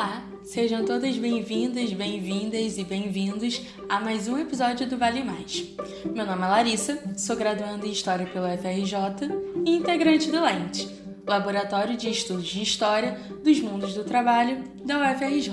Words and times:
Olá, 0.00 0.22
sejam 0.42 0.82
todas 0.82 1.14
bem-vindas, 1.18 1.92
bem-vindas 1.92 2.78
e 2.78 2.84
bem-vindos 2.84 3.60
a 3.86 4.00
mais 4.00 4.28
um 4.28 4.38
episódio 4.38 4.88
do 4.88 4.96
Vale 4.96 5.22
Mais. 5.22 5.62
Meu 6.06 6.24
nome 6.24 6.42
é 6.42 6.46
Larissa, 6.46 6.98
sou 7.18 7.36
graduanda 7.36 7.86
em 7.86 7.90
História 7.90 8.24
pela 8.24 8.54
UFRJ 8.54 8.96
e 9.66 9.76
integrante 9.76 10.30
do 10.30 10.42
LENT, 10.42 10.86
Laboratório 11.26 11.98
de 11.98 12.08
Estudos 12.08 12.46
de 12.46 12.62
História 12.62 13.20
dos 13.44 13.60
Mundos 13.60 13.92
do 13.92 14.02
Trabalho 14.02 14.64
da 14.86 15.12
UFRJ. 15.12 15.52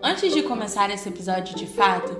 Antes 0.00 0.32
de 0.32 0.44
começar 0.44 0.88
esse 0.88 1.08
episódio 1.08 1.56
de 1.56 1.66
fato, 1.66 2.16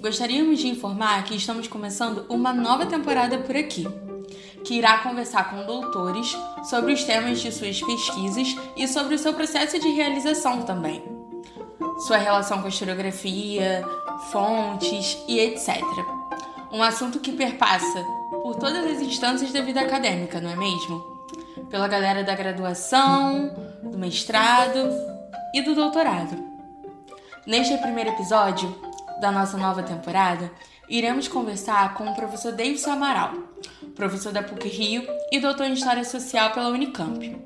gostaríamos 0.00 0.60
de 0.60 0.68
informar 0.68 1.24
que 1.24 1.34
estamos 1.34 1.66
começando 1.66 2.24
uma 2.28 2.52
nova 2.52 2.86
temporada 2.86 3.36
por 3.38 3.56
aqui 3.56 3.84
que 4.64 4.74
irá 4.74 4.98
conversar 4.98 5.50
com 5.50 5.64
doutores 5.64 6.36
sobre 6.68 6.92
os 6.92 7.02
temas 7.04 7.40
de 7.40 7.50
suas 7.50 7.80
pesquisas 7.80 8.54
e 8.76 8.86
sobre 8.86 9.14
o 9.14 9.18
seu 9.18 9.32
processo 9.32 9.78
de 9.78 9.88
realização 9.88 10.62
também. 10.62 11.02
Sua 12.06 12.18
relação 12.18 12.58
com 12.60 12.66
a 12.66 12.68
historiografia, 12.68 13.82
fontes 14.30 15.18
e 15.26 15.40
etc. 15.40 15.82
Um 16.70 16.82
assunto 16.82 17.20
que 17.20 17.32
perpassa 17.32 18.04
por 18.30 18.56
todas 18.56 18.84
as 18.84 19.00
instâncias 19.00 19.50
da 19.50 19.62
vida 19.62 19.80
acadêmica, 19.80 20.40
não 20.40 20.50
é 20.50 20.56
mesmo? 20.56 21.00
Pela 21.70 21.88
galera 21.88 22.22
da 22.22 22.34
graduação, 22.34 23.50
do 23.82 23.98
mestrado 23.98 24.90
e 25.54 25.62
do 25.62 25.74
doutorado. 25.74 26.36
Neste 27.46 27.76
primeiro 27.78 28.10
episódio 28.10 28.78
da 29.20 29.32
nossa 29.32 29.56
nova 29.56 29.82
temporada, 29.82 30.50
iremos 30.88 31.28
conversar 31.28 31.94
com 31.94 32.08
o 32.08 32.14
professor 32.14 32.52
Davidson 32.52 32.92
Amaral, 32.92 33.34
professor 33.94 34.32
da 34.32 34.42
PUC 34.42 34.68
Rio 34.68 35.06
e 35.30 35.38
doutor 35.38 35.66
em 35.66 35.72
História 35.72 36.04
Social 36.04 36.52
pela 36.52 36.68
Unicamp. 36.68 37.36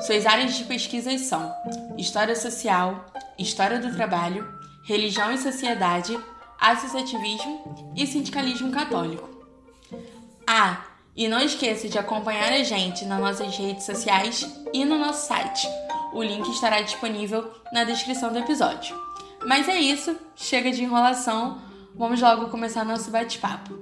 Suas 0.00 0.26
áreas 0.26 0.54
de 0.54 0.64
pesquisa 0.64 1.16
são 1.18 1.54
História 1.96 2.34
Social, 2.34 3.06
História 3.38 3.78
do 3.78 3.94
Trabalho, 3.94 4.48
Religião 4.84 5.32
e 5.32 5.38
Sociedade, 5.38 6.18
Associativismo 6.60 7.92
e 7.96 8.06
Sindicalismo 8.06 8.70
Católico. 8.70 9.28
Ah, 10.46 10.84
e 11.16 11.28
não 11.28 11.40
esqueça 11.40 11.88
de 11.88 11.98
acompanhar 11.98 12.52
a 12.52 12.62
gente 12.62 13.04
nas 13.04 13.20
nossas 13.20 13.56
redes 13.56 13.84
sociais 13.84 14.46
e 14.72 14.84
no 14.84 14.98
nosso 14.98 15.26
site. 15.26 15.66
O 16.12 16.22
link 16.22 16.48
estará 16.50 16.80
disponível 16.82 17.50
na 17.72 17.84
descrição 17.84 18.32
do 18.32 18.38
episódio. 18.38 18.96
Mas 19.44 19.68
é 19.68 19.76
isso, 19.76 20.16
chega 20.34 20.70
de 20.70 20.82
enrolação, 20.82 21.58
vamos 21.96 22.20
logo 22.20 22.50
começar 22.50 22.84
nosso 22.84 23.10
bate-papo. 23.10 23.74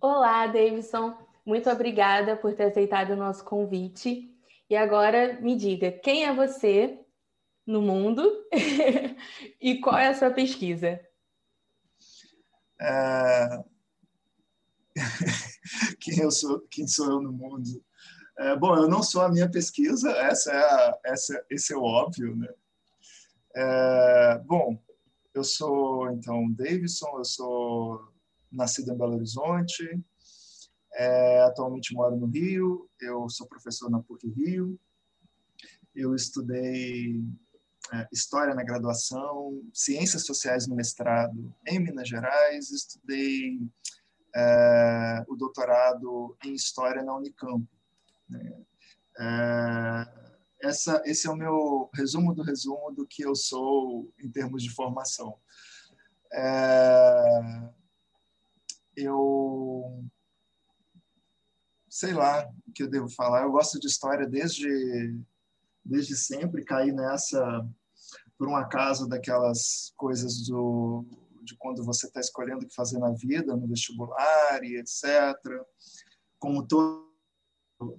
Olá, 0.00 0.46
Davidson. 0.46 1.16
Muito 1.44 1.68
obrigada 1.68 2.36
por 2.36 2.54
ter 2.54 2.64
aceitado 2.64 3.10
o 3.10 3.16
nosso 3.16 3.44
convite. 3.44 4.32
E 4.70 4.76
agora 4.76 5.40
me 5.40 5.56
diga, 5.56 5.90
quem 5.90 6.24
é 6.24 6.32
você 6.32 7.00
no 7.66 7.82
mundo 7.82 8.22
e 9.60 9.80
qual 9.80 9.98
é 9.98 10.08
a 10.08 10.14
sua 10.14 10.30
pesquisa? 10.30 11.00
É... 12.80 13.64
quem, 16.00 16.20
eu 16.20 16.30
sou, 16.30 16.60
quem 16.70 16.86
sou 16.86 17.10
eu 17.10 17.20
no 17.20 17.32
mundo? 17.32 17.82
É, 18.38 18.54
bom, 18.56 18.76
eu 18.76 18.88
não 18.88 19.02
sou 19.02 19.22
a 19.22 19.28
minha 19.28 19.50
pesquisa, 19.50 20.12
essa 20.12 20.52
é 20.52 20.62
a, 20.62 20.98
essa, 21.06 21.44
esse 21.50 21.72
é 21.72 21.76
o 21.76 21.82
óbvio, 21.82 22.36
né? 22.36 22.48
É, 23.56 24.38
bom, 24.46 24.80
eu 25.34 25.42
sou, 25.42 26.08
então, 26.12 26.48
Davidson, 26.52 27.18
eu 27.18 27.24
sou 27.24 28.12
nascido 28.52 28.92
em 28.92 28.96
Belo 28.96 29.14
Horizonte, 29.14 29.84
é, 30.94 31.40
atualmente 31.42 31.92
moro 31.92 32.16
no 32.16 32.26
Rio, 32.26 32.88
eu 33.00 33.28
sou 33.28 33.48
professor 33.48 33.90
na 33.90 34.00
PUC 34.00 34.28
Rio, 34.28 34.78
eu 35.92 36.14
estudei 36.14 37.20
é, 37.92 38.08
História 38.12 38.54
na 38.54 38.62
graduação, 38.62 39.60
Ciências 39.74 40.24
Sociais 40.24 40.68
no 40.68 40.76
mestrado 40.76 41.52
em 41.66 41.80
Minas 41.80 42.08
Gerais, 42.08 42.70
estudei 42.70 43.58
é, 44.32 45.24
o 45.26 45.34
doutorado 45.34 46.36
em 46.44 46.52
História 46.54 47.02
na 47.02 47.16
Unicamp. 47.16 47.66
Né? 48.28 48.64
É, 49.18 50.18
essa, 50.60 51.02
esse 51.04 51.26
é 51.26 51.30
o 51.30 51.36
meu 51.36 51.90
resumo 51.94 52.34
do 52.34 52.42
resumo 52.42 52.92
do 52.92 53.06
que 53.06 53.22
eu 53.22 53.34
sou 53.34 54.12
em 54.18 54.30
termos 54.30 54.62
de 54.62 54.70
formação. 54.70 55.38
É, 56.32 57.70
eu 58.96 60.04
sei 61.88 62.12
lá 62.12 62.48
o 62.66 62.72
que 62.72 62.82
eu 62.82 62.90
devo 62.90 63.08
falar. 63.08 63.42
Eu 63.42 63.52
gosto 63.52 63.78
de 63.80 63.86
história 63.86 64.26
desde 64.26 65.16
desde 65.84 66.16
sempre. 66.16 66.64
Caí 66.64 66.92
nessa 66.92 67.66
por 68.36 68.48
um 68.48 68.56
acaso 68.56 69.08
daquelas 69.08 69.92
coisas 69.96 70.46
do 70.46 71.04
de 71.42 71.56
quando 71.56 71.82
você 71.84 72.06
está 72.06 72.20
escolhendo 72.20 72.64
o 72.64 72.68
que 72.68 72.74
fazer 72.74 72.98
na 72.98 73.10
vida, 73.12 73.56
no 73.56 73.66
vestibular 73.66 74.62
e 74.62 74.76
etc. 74.76 75.04
Como 76.38 76.66
todo 76.66 77.07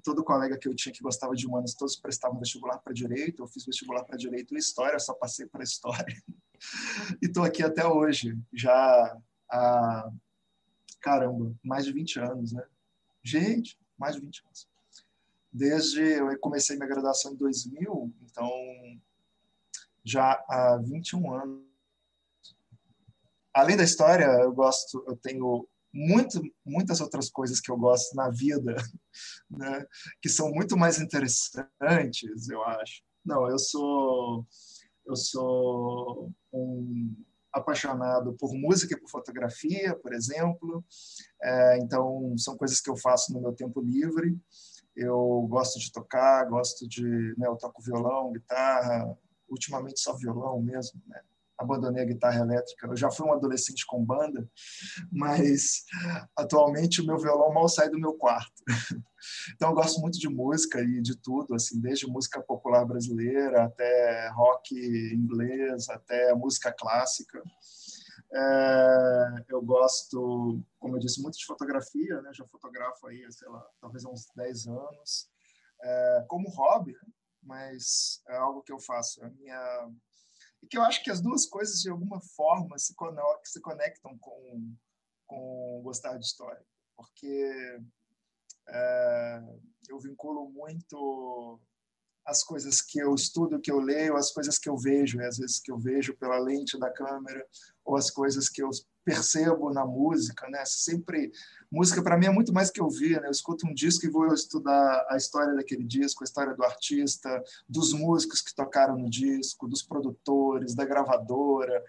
todo 0.03 0.23
colega 0.23 0.57
que 0.57 0.67
eu 0.67 0.75
tinha 0.75 0.93
que 0.93 1.01
gostava 1.01 1.33
de 1.33 1.47
humanos, 1.47 1.73
todos 1.73 1.95
prestavam 1.95 2.39
vestibular 2.39 2.77
para 2.79 2.93
direito. 2.93 3.41
Eu 3.41 3.47
fiz 3.47 3.65
vestibular 3.65 4.03
para 4.03 4.17
direito 4.17 4.53
e 4.53 4.57
história, 4.57 4.99
só 4.99 5.13
passei 5.13 5.45
para 5.45 5.63
história. 5.63 6.21
e 7.21 7.25
estou 7.25 7.43
aqui 7.43 7.63
até 7.63 7.87
hoje, 7.87 8.37
já 8.53 9.17
há 9.49 10.11
caramba, 10.99 11.55
mais 11.63 11.85
de 11.85 11.93
20 11.93 12.19
anos, 12.19 12.51
né? 12.51 12.63
Gente, 13.23 13.79
mais 13.97 14.15
de 14.15 14.21
20 14.21 14.43
anos. 14.45 14.67
Desde 15.51 16.01
eu 16.01 16.37
comecei 16.39 16.75
minha 16.75 16.87
graduação 16.87 17.33
em 17.33 17.37
2000, 17.37 18.13
então 18.23 18.51
já 20.03 20.33
há 20.47 20.77
21 20.77 21.33
anos. 21.33 21.63
Além 23.53 23.75
da 23.75 23.83
história, 23.83 24.25
eu 24.25 24.53
gosto, 24.53 25.03
eu 25.07 25.15
tenho 25.15 25.67
muito, 25.93 26.41
muitas 26.65 27.01
outras 27.01 27.29
coisas 27.29 27.59
que 27.59 27.71
eu 27.71 27.77
gosto 27.77 28.15
na 28.15 28.29
vida, 28.29 28.75
né? 29.49 29.85
que 30.21 30.29
são 30.29 30.51
muito 30.51 30.77
mais 30.77 30.99
interessantes, 30.99 32.49
eu 32.49 32.63
acho. 32.63 33.01
Não, 33.25 33.49
eu 33.49 33.59
sou 33.59 34.45
eu 35.09 35.15
sou 35.15 36.31
um 36.53 37.15
apaixonado 37.51 38.33
por 38.33 38.53
música 38.53 38.93
e 38.93 38.99
por 38.99 39.09
fotografia, 39.09 39.95
por 39.95 40.13
exemplo. 40.13 40.85
É, 41.41 41.77
então, 41.79 42.37
são 42.37 42.55
coisas 42.55 42.79
que 42.79 42.89
eu 42.89 42.95
faço 42.95 43.33
no 43.33 43.41
meu 43.41 43.53
tempo 43.53 43.81
livre. 43.81 44.37
Eu 44.95 45.47
gosto 45.49 45.79
de 45.79 45.91
tocar, 45.91 46.45
gosto 46.45 46.87
de. 46.87 47.03
Né, 47.37 47.47
eu 47.47 47.55
toco 47.55 47.81
violão, 47.81 48.31
guitarra, 48.31 49.17
ultimamente 49.49 49.99
só 49.99 50.15
violão 50.15 50.61
mesmo. 50.61 51.01
Né? 51.07 51.21
Abandonei 51.59 52.03
a 52.03 52.07
guitarra 52.07 52.39
elétrica. 52.39 52.87
Eu 52.87 52.95
já 52.95 53.11
fui 53.11 53.27
um 53.27 53.33
adolescente 53.33 53.85
com 53.85 54.03
banda, 54.03 54.47
mas 55.11 55.83
atualmente 56.35 57.01
o 57.01 57.05
meu 57.05 57.17
violão 57.17 57.53
mal 57.53 57.67
sai 57.67 57.89
do 57.89 57.99
meu 57.99 58.13
quarto. 58.13 58.63
Então, 59.53 59.71
eu 59.71 59.75
gosto 59.75 59.99
muito 59.99 60.17
de 60.17 60.29
música 60.29 60.79
e 60.79 61.01
de 61.01 61.13
tudo, 61.13 61.53
assim, 61.53 61.77
desde 61.81 62.07
música 62.07 62.41
popular 62.41 62.85
brasileira 62.85 63.65
até 63.65 64.29
rock 64.29 64.73
inglês, 65.13 65.89
até 65.89 66.33
música 66.33 66.71
clássica. 66.71 67.43
É, 68.31 69.45
eu 69.49 69.61
gosto, 69.61 70.61
como 70.79 70.95
eu 70.95 70.99
disse, 70.99 71.21
muito 71.21 71.37
de 71.37 71.45
fotografia, 71.45 72.21
né? 72.21 72.31
já 72.33 72.45
fotografo 72.45 73.07
aí, 73.07 73.29
sei 73.31 73.49
lá, 73.49 73.65
talvez 73.81 74.05
há 74.05 74.09
uns 74.09 74.27
10 74.35 74.67
anos, 74.67 75.29
é, 75.81 76.25
como 76.27 76.49
hobby, 76.49 76.93
né? 76.93 77.13
mas 77.41 78.21
é 78.27 78.37
algo 78.37 78.61
que 78.61 78.71
eu 78.71 78.79
faço. 78.79 79.23
A 79.23 79.29
minha... 79.29 79.89
E 80.61 80.67
que 80.67 80.77
eu 80.77 80.81
acho 80.83 81.03
que 81.03 81.11
as 81.11 81.21
duas 81.21 81.45
coisas, 81.45 81.81
de 81.81 81.89
alguma 81.89 82.21
forma, 82.21 82.77
se, 82.77 82.93
conectam 83.61 84.17
com, 84.19 84.75
com 85.25 85.81
gostar 85.83 86.17
de 86.17 86.25
história. 86.25 86.63
Porque 86.95 87.79
é, 88.67 89.41
eu 89.89 89.99
vinculo 89.99 90.49
muito 90.49 91.59
as 92.25 92.43
coisas 92.43 92.81
que 92.81 92.99
eu 92.99 93.15
estudo, 93.15 93.59
que 93.59 93.71
eu 93.71 93.79
leio, 93.79 94.15
as 94.15 94.31
coisas 94.31 94.59
que 94.59 94.69
eu 94.69 94.77
vejo, 94.77 95.19
e 95.19 95.25
às 95.25 95.37
vezes 95.37 95.59
que 95.59 95.71
eu 95.71 95.79
vejo 95.79 96.15
pela 96.17 96.37
lente 96.37 96.77
da 96.77 96.91
câmera, 96.91 97.45
ou 97.83 97.97
as 97.97 98.11
coisas 98.11 98.47
que 98.47 98.61
eu 98.61 98.69
percebo 99.09 99.73
na 99.73 99.83
música, 99.83 100.47
né? 100.49 100.63
Sempre 100.65 101.31
música 101.71 102.03
para 102.03 102.15
mim 102.15 102.27
é 102.27 102.29
muito 102.29 102.53
mais 102.53 102.69
que 102.69 102.79
ouvir, 102.79 103.19
né? 103.19 103.27
Eu 103.27 103.31
escuto 103.31 103.65
um 103.65 103.73
disco 103.73 104.05
e 104.05 104.09
vou 104.09 104.31
estudar 104.31 105.03
a 105.09 105.17
história 105.17 105.55
daquele 105.55 105.83
disco, 105.83 106.23
a 106.23 106.25
história 106.25 106.53
do 106.53 106.63
artista, 106.63 107.43
dos 107.67 107.91
músicos 107.91 108.39
que 108.39 108.53
tocaram 108.53 108.95
no 108.95 109.09
disco, 109.09 109.67
dos 109.67 109.81
produtores, 109.81 110.75
da 110.75 110.85
gravadora. 110.85 111.83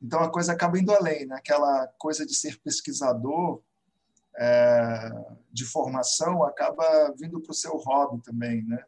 Então 0.00 0.20
a 0.20 0.30
coisa 0.30 0.52
acaba 0.52 0.78
indo 0.78 0.92
além, 0.92 1.26
né? 1.26 1.36
Aquela 1.36 1.88
coisa 1.98 2.24
de 2.24 2.34
ser 2.34 2.58
pesquisador 2.60 3.60
é, 4.38 5.10
de 5.52 5.66
formação 5.66 6.42
acaba 6.42 7.12
vindo 7.18 7.38
para 7.38 7.52
o 7.52 7.54
seu 7.54 7.76
hobby 7.76 8.22
também, 8.22 8.64
né? 8.64 8.82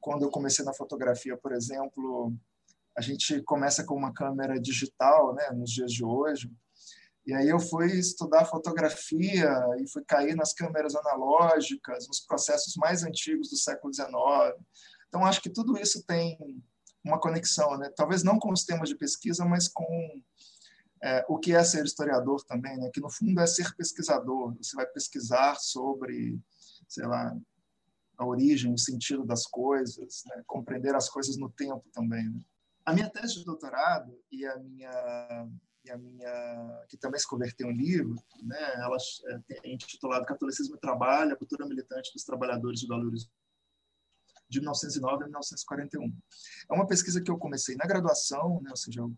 Quando 0.00 0.22
eu 0.22 0.30
comecei 0.30 0.64
na 0.64 0.72
fotografia, 0.72 1.36
por 1.36 1.52
exemplo, 1.52 2.32
a 2.96 3.02
gente 3.02 3.42
começa 3.42 3.84
com 3.84 3.94
uma 3.94 4.14
câmera 4.14 4.58
digital, 4.58 5.34
né, 5.34 5.50
nos 5.50 5.70
dias 5.70 5.92
de 5.92 6.02
hoje, 6.02 6.50
E 7.30 7.32
aí 7.32 7.48
eu 7.48 7.60
fui 7.60 7.86
estudar 7.92 8.44
fotografia 8.44 9.56
e 9.80 9.88
fui 9.88 10.02
cair 10.04 10.34
nas 10.34 10.52
câmeras 10.52 10.96
analógicas, 10.96 12.08
nos 12.08 12.18
processos 12.18 12.74
mais 12.74 13.04
antigos 13.04 13.50
do 13.50 13.56
século 13.56 13.94
XIX. 13.94 14.10
Então, 15.06 15.24
acho 15.24 15.40
que 15.40 15.48
tudo 15.48 15.78
isso 15.78 16.04
tem 16.04 16.36
uma 17.04 17.20
conexão, 17.20 17.78
né? 17.78 17.88
talvez 17.94 18.24
não 18.24 18.36
com 18.36 18.50
os 18.50 18.64
temas 18.64 18.88
de 18.88 18.96
pesquisa, 18.96 19.44
mas 19.44 19.68
com 19.68 20.20
é, 21.04 21.24
o 21.28 21.38
que 21.38 21.54
é 21.54 21.62
ser 21.62 21.84
historiador 21.84 22.42
também, 22.42 22.76
né? 22.76 22.90
que 22.92 23.00
no 23.00 23.08
fundo 23.08 23.40
é 23.40 23.46
ser 23.46 23.76
pesquisador. 23.76 24.56
Você 24.56 24.74
vai 24.74 24.86
pesquisar 24.86 25.54
sobre, 25.54 26.36
sei 26.88 27.06
lá, 27.06 27.32
a 28.18 28.26
origem, 28.26 28.74
o 28.74 28.78
sentido 28.78 29.24
das 29.24 29.46
coisas, 29.46 30.24
né? 30.26 30.42
compreender 30.48 30.96
as 30.96 31.08
coisas 31.08 31.36
no 31.36 31.48
tempo 31.48 31.84
também. 31.92 32.28
Né? 32.28 32.40
A 32.84 32.92
minha 32.92 33.08
tese 33.08 33.36
de 33.36 33.44
doutorado 33.44 34.18
e 34.32 34.44
a 34.44 34.58
minha 34.58 35.48
e 35.84 35.90
a 35.90 35.96
minha 35.96 36.84
que 36.88 36.96
também 36.96 37.18
se 37.18 37.26
converteu 37.26 37.70
em 37.70 37.76
livro, 37.76 38.14
né? 38.42 38.74
Ela 38.74 38.96
é 39.64 39.72
intitulado 39.72 40.26
Catolicismo 40.26 40.76
e 40.76 40.80
Trabalho: 40.80 41.32
A 41.32 41.36
Cultura 41.36 41.66
Militante 41.66 42.12
dos 42.12 42.24
Trabalhadores 42.24 42.80
de 42.80 42.88
Belo 42.88 43.06
Horizonte 43.06 43.32
de 44.50 44.58
1909 44.58 45.22
a 45.22 45.26
1941. 45.26 46.12
É 46.68 46.74
uma 46.74 46.86
pesquisa 46.86 47.22
que 47.22 47.30
eu 47.30 47.38
comecei 47.38 47.76
na 47.76 47.86
graduação, 47.86 48.60
né? 48.60 48.70
ou 48.70 48.76
seja, 48.76 49.00
eu 49.00 49.16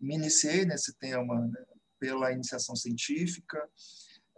me 0.00 0.14
iniciei 0.14 0.66
nesse 0.66 0.92
tema 0.98 1.46
né? 1.46 1.64
pela 1.98 2.30
iniciação 2.30 2.76
científica, 2.76 3.66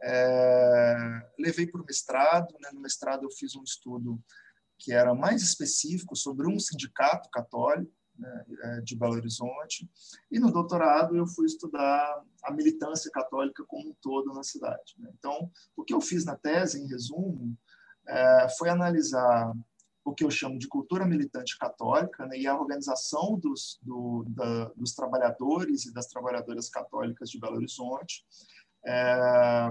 é, 0.00 0.96
levei 1.36 1.66
para 1.66 1.82
o 1.82 1.84
mestrado. 1.84 2.54
Né? 2.60 2.70
No 2.72 2.80
mestrado, 2.80 3.24
eu 3.24 3.30
fiz 3.32 3.56
um 3.56 3.64
estudo 3.64 4.22
que 4.78 4.92
era 4.92 5.12
mais 5.12 5.42
específico 5.42 6.14
sobre 6.14 6.46
um 6.46 6.60
sindicato 6.60 7.28
católico 7.30 7.92
né, 8.18 8.44
é, 8.62 8.80
de 8.80 8.96
Belo 8.96 9.14
Horizonte. 9.14 9.88
E 10.30 10.38
no 10.38 10.50
doutorado, 10.50 11.16
eu 11.16 11.26
fui 11.26 11.46
estudar 11.46 12.22
a 12.42 12.52
militância 12.52 13.10
católica 13.10 13.64
como 13.66 13.90
um 13.90 13.96
todo 14.02 14.34
na 14.34 14.42
cidade. 14.42 14.94
Né? 14.98 15.10
Então, 15.18 15.50
o 15.76 15.84
que 15.84 15.94
eu 15.94 16.00
fiz 16.00 16.24
na 16.24 16.36
tese, 16.36 16.82
em 16.82 16.88
resumo, 16.88 17.56
é, 18.06 18.48
foi 18.58 18.68
analisar 18.68 19.52
o 20.04 20.14
que 20.14 20.24
eu 20.24 20.30
chamo 20.30 20.58
de 20.58 20.66
cultura 20.66 21.06
militante 21.06 21.58
católica 21.58 22.26
né, 22.26 22.38
e 22.38 22.46
a 22.46 22.58
organização 22.58 23.38
dos, 23.38 23.78
do, 23.82 24.24
da, 24.28 24.64
dos 24.70 24.94
trabalhadores 24.94 25.84
e 25.84 25.92
das 25.92 26.06
trabalhadoras 26.06 26.68
católicas 26.68 27.30
de 27.30 27.38
Belo 27.38 27.56
Horizonte, 27.56 28.24
é, 28.86 29.70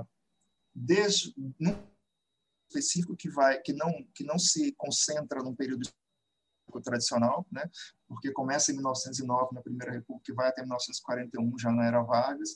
desde 0.73 1.33
num 1.59 1.75
específico 2.69 3.15
que 3.15 3.29
vai 3.29 3.59
que 3.61 3.73
não 3.73 3.91
que 4.13 4.23
não 4.23 4.37
se 4.37 4.73
concentra 4.73 5.41
num 5.41 5.55
período 5.55 5.89
tradicional, 6.83 7.45
né? 7.51 7.69
Porque 8.07 8.31
começa 8.31 8.71
em 8.71 8.75
1909 8.75 9.53
na 9.53 9.61
Primeira 9.61 9.93
República 9.93 10.31
e 10.31 10.35
vai 10.35 10.49
até 10.49 10.61
1941 10.61 11.57
já 11.57 11.71
na 11.71 11.85
era 11.85 12.01
Vargas, 12.01 12.49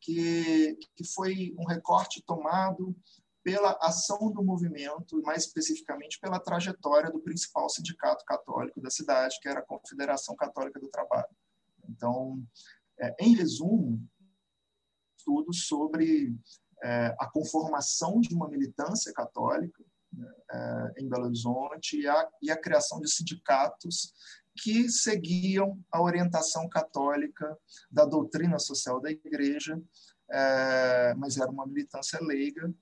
que 0.00 0.78
que 0.94 1.04
foi 1.04 1.54
um 1.58 1.66
recorte 1.66 2.22
tomado 2.24 2.94
pela 3.42 3.78
ação 3.80 4.32
do 4.32 4.42
movimento 4.42 5.22
mais 5.22 5.44
especificamente 5.44 6.18
pela 6.18 6.40
trajetória 6.40 7.10
do 7.12 7.20
principal 7.20 7.68
sindicato 7.70 8.24
católico 8.24 8.80
da 8.80 8.90
cidade, 8.90 9.38
que 9.40 9.48
era 9.48 9.60
a 9.60 9.64
Confederação 9.64 10.34
Católica 10.34 10.80
do 10.80 10.88
Trabalho. 10.88 11.28
Então, 11.88 12.42
é, 12.98 13.14
em 13.20 13.36
resumo, 13.36 14.04
estudos 15.16 15.66
sobre 15.66 16.34
é, 16.82 17.14
a 17.20 17.30
conformação 17.30 18.20
de 18.20 18.34
uma 18.34 18.48
militância 18.48 19.12
católica 19.12 19.84
em 20.98 21.08
Belo 21.08 21.24
Horizonte 21.24 22.00
e 22.00 22.08
a, 22.08 22.28
e 22.42 22.50
a 22.50 22.56
criação 22.56 23.00
de 23.00 23.10
sindicatos 23.10 24.12
que 24.56 24.88
seguiam 24.88 25.78
a 25.92 26.02
orientação 26.02 26.68
católica 26.68 27.56
da 27.90 28.04
doutrina 28.04 28.58
social 28.58 29.00
da 29.00 29.10
Igreja, 29.10 29.80
é, 30.30 31.14
mas 31.16 31.36
era 31.36 31.50
uma 31.50 31.66
militância 31.66 32.18
leiga 32.20 32.72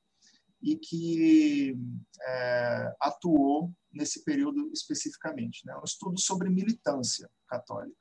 e 0.62 0.76
que 0.76 1.76
é, 2.22 2.94
atuou 3.00 3.70
nesse 3.92 4.24
período 4.24 4.70
especificamente. 4.72 5.66
Né? 5.66 5.76
Um 5.76 5.84
estudo 5.84 6.18
sobre 6.18 6.48
militância 6.48 7.28
católica. 7.46 7.96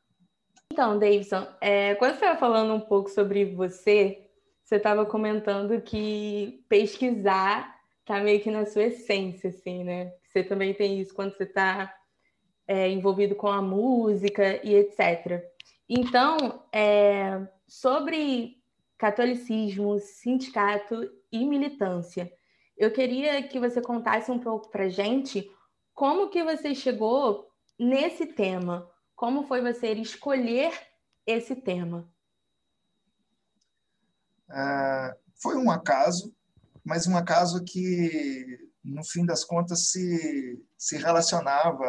Então, 0.71 0.97
Davidson, 0.97 1.47
é, 1.59 1.95
quando 1.95 2.11
você 2.11 2.17
estava 2.17 2.39
falando 2.39 2.73
um 2.73 2.79
pouco 2.79 3.09
sobre 3.09 3.53
você, 3.53 4.29
você 4.63 4.77
estava 4.77 5.05
comentando 5.05 5.81
que 5.81 6.65
pesquisar 6.69 7.82
está 8.03 8.19
meio 8.19 8.41
que 8.41 8.51
na 8.51 8.65
sua 8.65 8.83
essência, 8.83 9.49
assim, 9.49 9.83
né? 9.83 10.13
Você 10.27 10.43
também 10.43 10.73
tem 10.73 10.99
isso 10.99 11.13
quando 11.13 11.35
você 11.35 11.43
está 11.43 11.93
é, 12.67 12.89
envolvido 12.89 13.33
com 13.35 13.47
a 13.47 13.61
música 13.61 14.59
e 14.65 14.75
etc. 14.75 15.43
Então, 15.87 16.63
é, 16.71 17.47
sobre 17.67 18.61
catolicismo, 18.97 19.99
sindicato 19.99 21.09
e 21.31 21.45
militância, 21.45 22.31
eu 22.77 22.91
queria 22.91 23.41
que 23.43 23.59
você 23.59 23.81
contasse 23.81 24.29
um 24.31 24.39
pouco 24.39 24.69
para 24.69 24.89
gente 24.89 25.49
como 25.93 26.29
que 26.29 26.43
você 26.43 26.75
chegou 26.75 27.49
nesse 27.79 28.25
tema, 28.25 28.89
como 29.15 29.43
foi 29.43 29.61
você 29.61 29.93
escolher 29.93 30.73
esse 31.25 31.55
tema. 31.55 32.09
É, 34.49 35.17
foi 35.35 35.55
um 35.55 35.71
acaso, 35.71 36.33
mas 36.83 37.07
um 37.07 37.15
acaso 37.15 37.63
que, 37.63 38.69
no 38.83 39.03
fim 39.03 39.25
das 39.25 39.43
contas, 39.43 39.91
se, 39.91 40.61
se 40.77 40.97
relacionava 40.97 41.85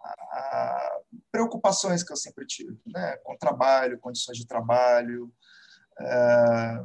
a, 0.00 1.00
preocupações 1.30 2.02
que 2.02 2.12
eu 2.12 2.16
sempre 2.16 2.46
tive, 2.46 2.78
né? 2.86 3.16
com 3.24 3.36
trabalho, 3.36 3.98
condições 3.98 4.38
de 4.38 4.46
trabalho. 4.46 5.32
É, 5.98 6.84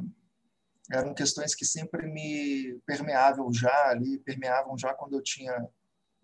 eram 0.92 1.14
questões 1.14 1.54
que 1.54 1.64
sempre 1.64 2.06
me 2.06 2.78
permeavam 2.84 3.52
já 3.52 3.88
ali, 3.88 4.18
permeavam 4.18 4.76
já 4.76 4.92
quando 4.92 5.14
eu 5.14 5.22
tinha 5.22 5.54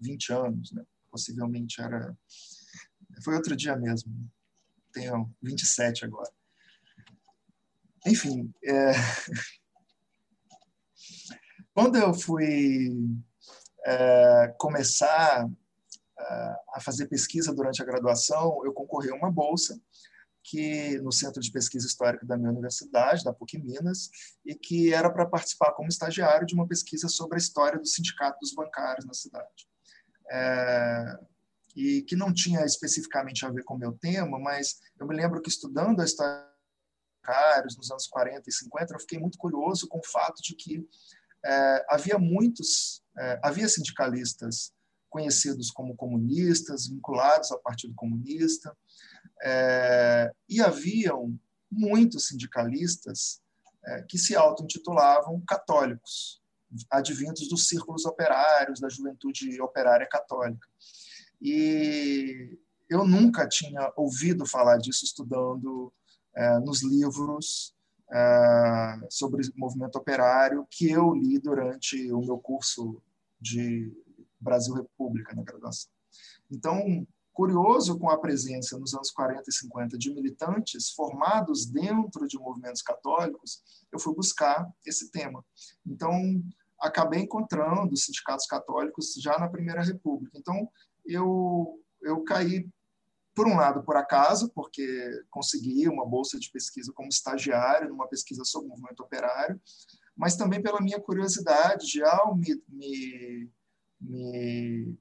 20 0.01 0.33
anos, 0.33 0.73
né? 0.73 0.85
possivelmente 1.11 1.81
era. 1.81 2.17
Foi 3.25 3.35
outro 3.35 3.57
dia 3.57 3.77
mesmo, 3.77 4.13
tenho 4.93 5.31
27 5.43 6.05
agora. 6.05 6.31
Enfim, 8.07 8.53
é... 8.65 8.93
quando 11.79 11.95
eu 11.95 12.13
fui 12.13 12.93
é, 13.87 14.53
começar 14.59 15.49
é, 16.19 16.57
a 16.75 16.81
fazer 16.81 17.07
pesquisa 17.07 17.55
durante 17.55 17.81
a 17.81 17.85
graduação, 17.85 18.61
eu 18.65 18.73
concorri 18.73 19.11
a 19.11 19.15
uma 19.15 19.31
bolsa 19.31 19.81
que 20.43 20.99
no 20.99 21.13
Centro 21.13 21.41
de 21.41 21.53
Pesquisa 21.53 21.87
Histórica 21.87 22.27
da 22.27 22.37
minha 22.37 22.51
universidade, 22.51 23.23
da 23.23 23.33
PUC 23.33 23.59
Minas, 23.59 24.11
e 24.45 24.57
que 24.57 24.93
era 24.93 25.09
para 25.09 25.25
participar 25.25 25.71
como 25.71 25.89
estagiário 25.89 26.45
de 26.45 26.55
uma 26.55 26.67
pesquisa 26.67 27.07
sobre 27.07 27.37
a 27.37 27.39
história 27.39 27.79
do 27.79 27.87
sindicato 27.87 28.41
dos 28.41 28.53
bancários 28.53 29.07
na 29.07 29.15
cidade. 29.15 29.69
É, 30.33 31.17
e 31.77 32.03
que 32.03 32.17
não 32.17 32.35
tinha 32.35 32.65
especificamente 32.65 33.47
a 33.47 33.51
ver 33.51 33.63
com 33.63 33.75
o 33.75 33.79
meu 33.79 33.93
tema, 33.93 34.37
mas 34.37 34.81
eu 34.99 35.07
me 35.07 35.15
lembro 35.15 35.41
que 35.41 35.49
estudando 35.49 36.01
a 36.01 36.05
história 36.05 36.49
bancários 37.29 37.77
nos 37.77 37.91
anos 37.91 38.07
40 38.07 38.49
e 38.49 38.53
50, 38.53 38.95
eu 38.95 39.01
fiquei 39.01 39.19
muito 39.19 39.39
curioso 39.39 39.87
com 39.87 39.99
o 39.99 40.07
fato 40.07 40.43
de 40.43 40.55
que 40.55 40.89
é, 41.45 41.87
havia 41.89 42.19
muitos, 42.19 43.03
é, 43.19 43.41
havia 43.43 43.69
sindicalistas 43.69 44.73
conhecidos 45.09 45.71
como 45.71 45.97
comunistas, 45.97 46.89
vinculados 46.89 47.51
ao 47.51 47.61
Partido 47.61 47.95
Comunista, 47.95 48.77
é, 49.43 50.31
e 50.49 50.61
haviam 50.61 51.39
muitos 51.71 52.29
sindicalistas 52.29 53.41
é, 53.87 54.03
que 54.03 54.19
se 54.19 54.37
auto-intitulavam 54.37 55.43
católicos, 55.47 56.43
advindos 56.91 57.49
dos 57.49 57.69
círculos 57.69 58.05
operários, 58.05 58.81
da 58.81 58.89
juventude 58.89 59.61
operária 59.61 60.07
católica. 60.07 60.69
E 61.41 62.59
eu 62.91 63.07
nunca 63.07 63.49
tinha 63.49 63.93
ouvido 63.97 64.45
falar 64.45 64.77
disso 64.79 65.05
estudando 65.05 65.93
é, 66.35 66.59
nos 66.59 66.83
livros 66.83 67.75
é, 68.11 69.01
sobre 69.11 69.43
movimento 69.57 69.97
operário 69.97 70.67
que 70.71 70.91
eu 70.91 71.15
li 71.15 71.39
durante 71.39 72.11
o 72.13 72.21
meu 72.21 72.39
curso 72.39 73.03
de 73.41 73.93
Brasil 74.41 74.75
República 74.75 75.35
na 75.35 75.43
graduação. 75.43 75.91
Então, 76.51 77.07
curioso 77.33 77.99
com 77.99 78.11
a 78.11 78.19
presença 78.19 78.79
nos 78.79 78.95
anos 78.95 79.11
40 79.11 79.45
e 79.47 79.53
50 79.53 79.99
de 79.99 80.13
militantes 80.13 80.91
formados 80.91 81.67
dentro 81.67 82.27
de 82.27 82.39
movimentos 82.39 82.83
católicos, 82.83 83.63
eu 83.93 83.99
fui 83.99 84.15
buscar 84.15 84.69
esse 84.85 85.11
tema. 85.11 85.45
Então, 85.87 86.43
acabei 86.81 87.21
encontrando 87.21 87.97
sindicatos 87.97 88.47
católicos 88.47 89.15
já 89.21 89.39
na 89.39 89.49
Primeira 89.49 89.83
República. 89.83 90.37
Então, 90.39 90.69
eu, 91.07 91.81
eu 92.03 92.23
caí, 92.25 92.69
por 93.39 93.47
um 93.47 93.55
lado, 93.55 93.85
por 93.85 93.97
acaso, 93.97 94.51
porque 94.53 94.85
consegui 95.31 95.89
uma 95.89 96.05
bolsa 96.05 96.41
de 96.41 96.51
pesquisa 96.51 96.93
como 96.93 97.09
estagiário 97.09 97.89
numa 97.89 98.09
pesquisa 98.09 98.45
sobre 98.45 98.67
o 98.67 98.71
movimento 98.71 98.99
operário, 98.99 99.61
mas 100.17 100.35
também 100.35 100.61
pela 100.61 100.81
minha 100.81 101.01
curiosidade 101.01 101.87
de, 101.87 102.03
ao 102.03 102.35
me, 102.35 102.61
me, 102.69 103.49
me 104.01 104.99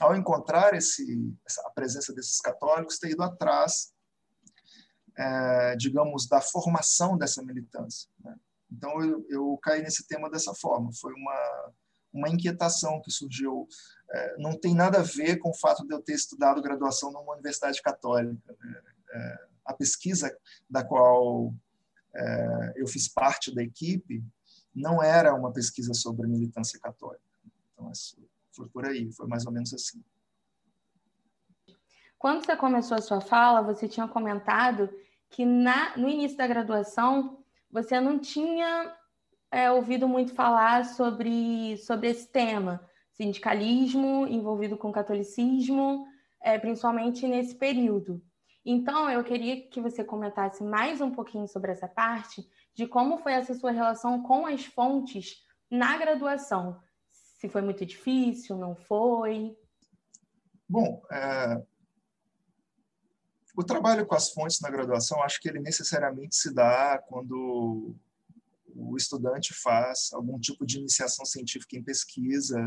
ao 0.00 0.14
encontrar 0.14 0.74
esse, 0.74 1.36
a 1.64 1.70
presença 1.70 2.14
desses 2.14 2.40
católicos, 2.40 3.00
ter 3.00 3.10
ido 3.10 3.22
atrás, 3.24 3.92
é, 5.18 5.74
digamos, 5.74 6.28
da 6.28 6.40
formação 6.40 7.18
dessa 7.18 7.42
militância. 7.42 8.08
Né? 8.20 8.36
Então, 8.70 9.02
eu, 9.02 9.26
eu 9.28 9.58
caí 9.60 9.82
nesse 9.82 10.06
tema 10.06 10.30
dessa 10.30 10.54
forma. 10.54 10.92
Foi 11.00 11.12
uma, 11.14 11.72
uma 12.12 12.28
inquietação 12.28 13.00
que 13.00 13.10
surgiu. 13.10 13.66
É, 14.10 14.36
não 14.38 14.58
tem 14.58 14.74
nada 14.74 14.98
a 14.98 15.02
ver 15.02 15.38
com 15.38 15.50
o 15.50 15.54
fato 15.54 15.86
de 15.86 15.94
eu 15.94 16.02
ter 16.02 16.14
estudado 16.14 16.62
graduação 16.62 17.10
numa 17.10 17.32
universidade 17.32 17.80
católica. 17.80 18.54
Né? 18.60 18.82
É, 19.12 19.46
a 19.64 19.72
pesquisa 19.72 20.36
da 20.68 20.84
qual 20.84 21.54
é, 22.14 22.72
eu 22.76 22.86
fiz 22.86 23.08
parte 23.08 23.54
da 23.54 23.62
equipe 23.62 24.22
não 24.74 25.02
era 25.02 25.34
uma 25.34 25.52
pesquisa 25.52 25.94
sobre 25.94 26.26
militância 26.26 26.78
católica. 26.78 27.22
Então, 27.72 27.90
foi 28.52 28.68
por 28.68 28.86
aí, 28.86 29.10
foi 29.12 29.26
mais 29.26 29.46
ou 29.46 29.52
menos 29.52 29.72
assim. 29.72 30.02
Quando 32.18 32.44
você 32.44 32.56
começou 32.56 32.96
a 32.96 33.02
sua 33.02 33.20
fala, 33.20 33.62
você 33.62 33.88
tinha 33.88 34.06
comentado 34.06 34.88
que 35.28 35.44
na, 35.44 35.96
no 35.96 36.08
início 36.08 36.36
da 36.36 36.46
graduação 36.46 37.42
você 37.70 38.00
não 38.00 38.18
tinha 38.18 38.96
é, 39.52 39.70
ouvido 39.70 40.08
muito 40.08 40.34
falar 40.34 40.86
sobre, 40.86 41.76
sobre 41.76 42.08
esse 42.08 42.26
tema, 42.26 42.84
sindicalismo 43.12 44.26
envolvido 44.26 44.78
com 44.78 44.90
catolicismo, 44.90 46.06
é, 46.40 46.58
principalmente 46.58 47.28
nesse 47.28 47.54
período. 47.54 48.24
Então, 48.64 49.10
eu 49.10 49.22
queria 49.22 49.68
que 49.68 49.80
você 49.80 50.02
comentasse 50.02 50.64
mais 50.64 51.02
um 51.02 51.10
pouquinho 51.10 51.46
sobre 51.46 51.70
essa 51.70 51.86
parte 51.86 52.48
de 52.74 52.86
como 52.86 53.18
foi 53.18 53.34
essa 53.34 53.54
sua 53.54 53.70
relação 53.70 54.22
com 54.22 54.46
as 54.46 54.64
fontes 54.64 55.44
na 55.70 55.98
graduação. 55.98 56.80
Se 57.10 57.46
foi 57.48 57.60
muito 57.60 57.84
difícil, 57.84 58.56
não 58.56 58.74
foi? 58.74 59.54
Bom, 60.66 61.02
é... 61.10 61.62
o 63.54 63.62
trabalho 63.62 64.06
com 64.06 64.14
as 64.14 64.30
fontes 64.30 64.60
na 64.60 64.70
graduação, 64.70 65.22
acho 65.22 65.40
que 65.40 65.48
ele 65.48 65.60
necessariamente 65.60 66.36
se 66.36 66.54
dá 66.54 66.98
quando 67.06 67.94
o 68.74 68.96
estudante 68.96 69.54
faz 69.54 70.10
algum 70.12 70.38
tipo 70.38 70.64
de 70.66 70.78
iniciação 70.78 71.24
científica 71.24 71.76
em 71.76 71.82
pesquisa 71.82 72.58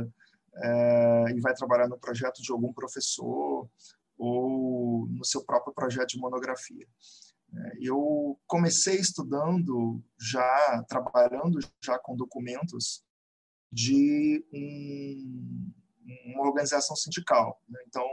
é... 0.55 1.25
e 1.35 1.39
vai 1.41 1.53
trabalhar 1.53 1.87
no 1.87 1.99
projeto 1.99 2.41
de 2.41 2.51
algum 2.51 2.73
professor 2.73 3.69
ou 4.17 5.07
no 5.07 5.25
seu 5.25 5.43
próprio 5.43 5.73
projeto 5.73 6.09
de 6.09 6.19
monografia. 6.19 6.87
É, 7.53 7.71
eu 7.79 8.39
comecei 8.47 8.95
estudando 8.95 10.03
já, 10.19 10.83
trabalhando 10.87 11.59
já 11.83 11.97
com 11.99 12.15
documentos 12.15 13.03
de 13.71 14.43
um, 14.53 15.71
uma 16.25 16.47
organização 16.47 16.95
sindical. 16.95 17.61
Né? 17.67 17.79
Então, 17.87 18.05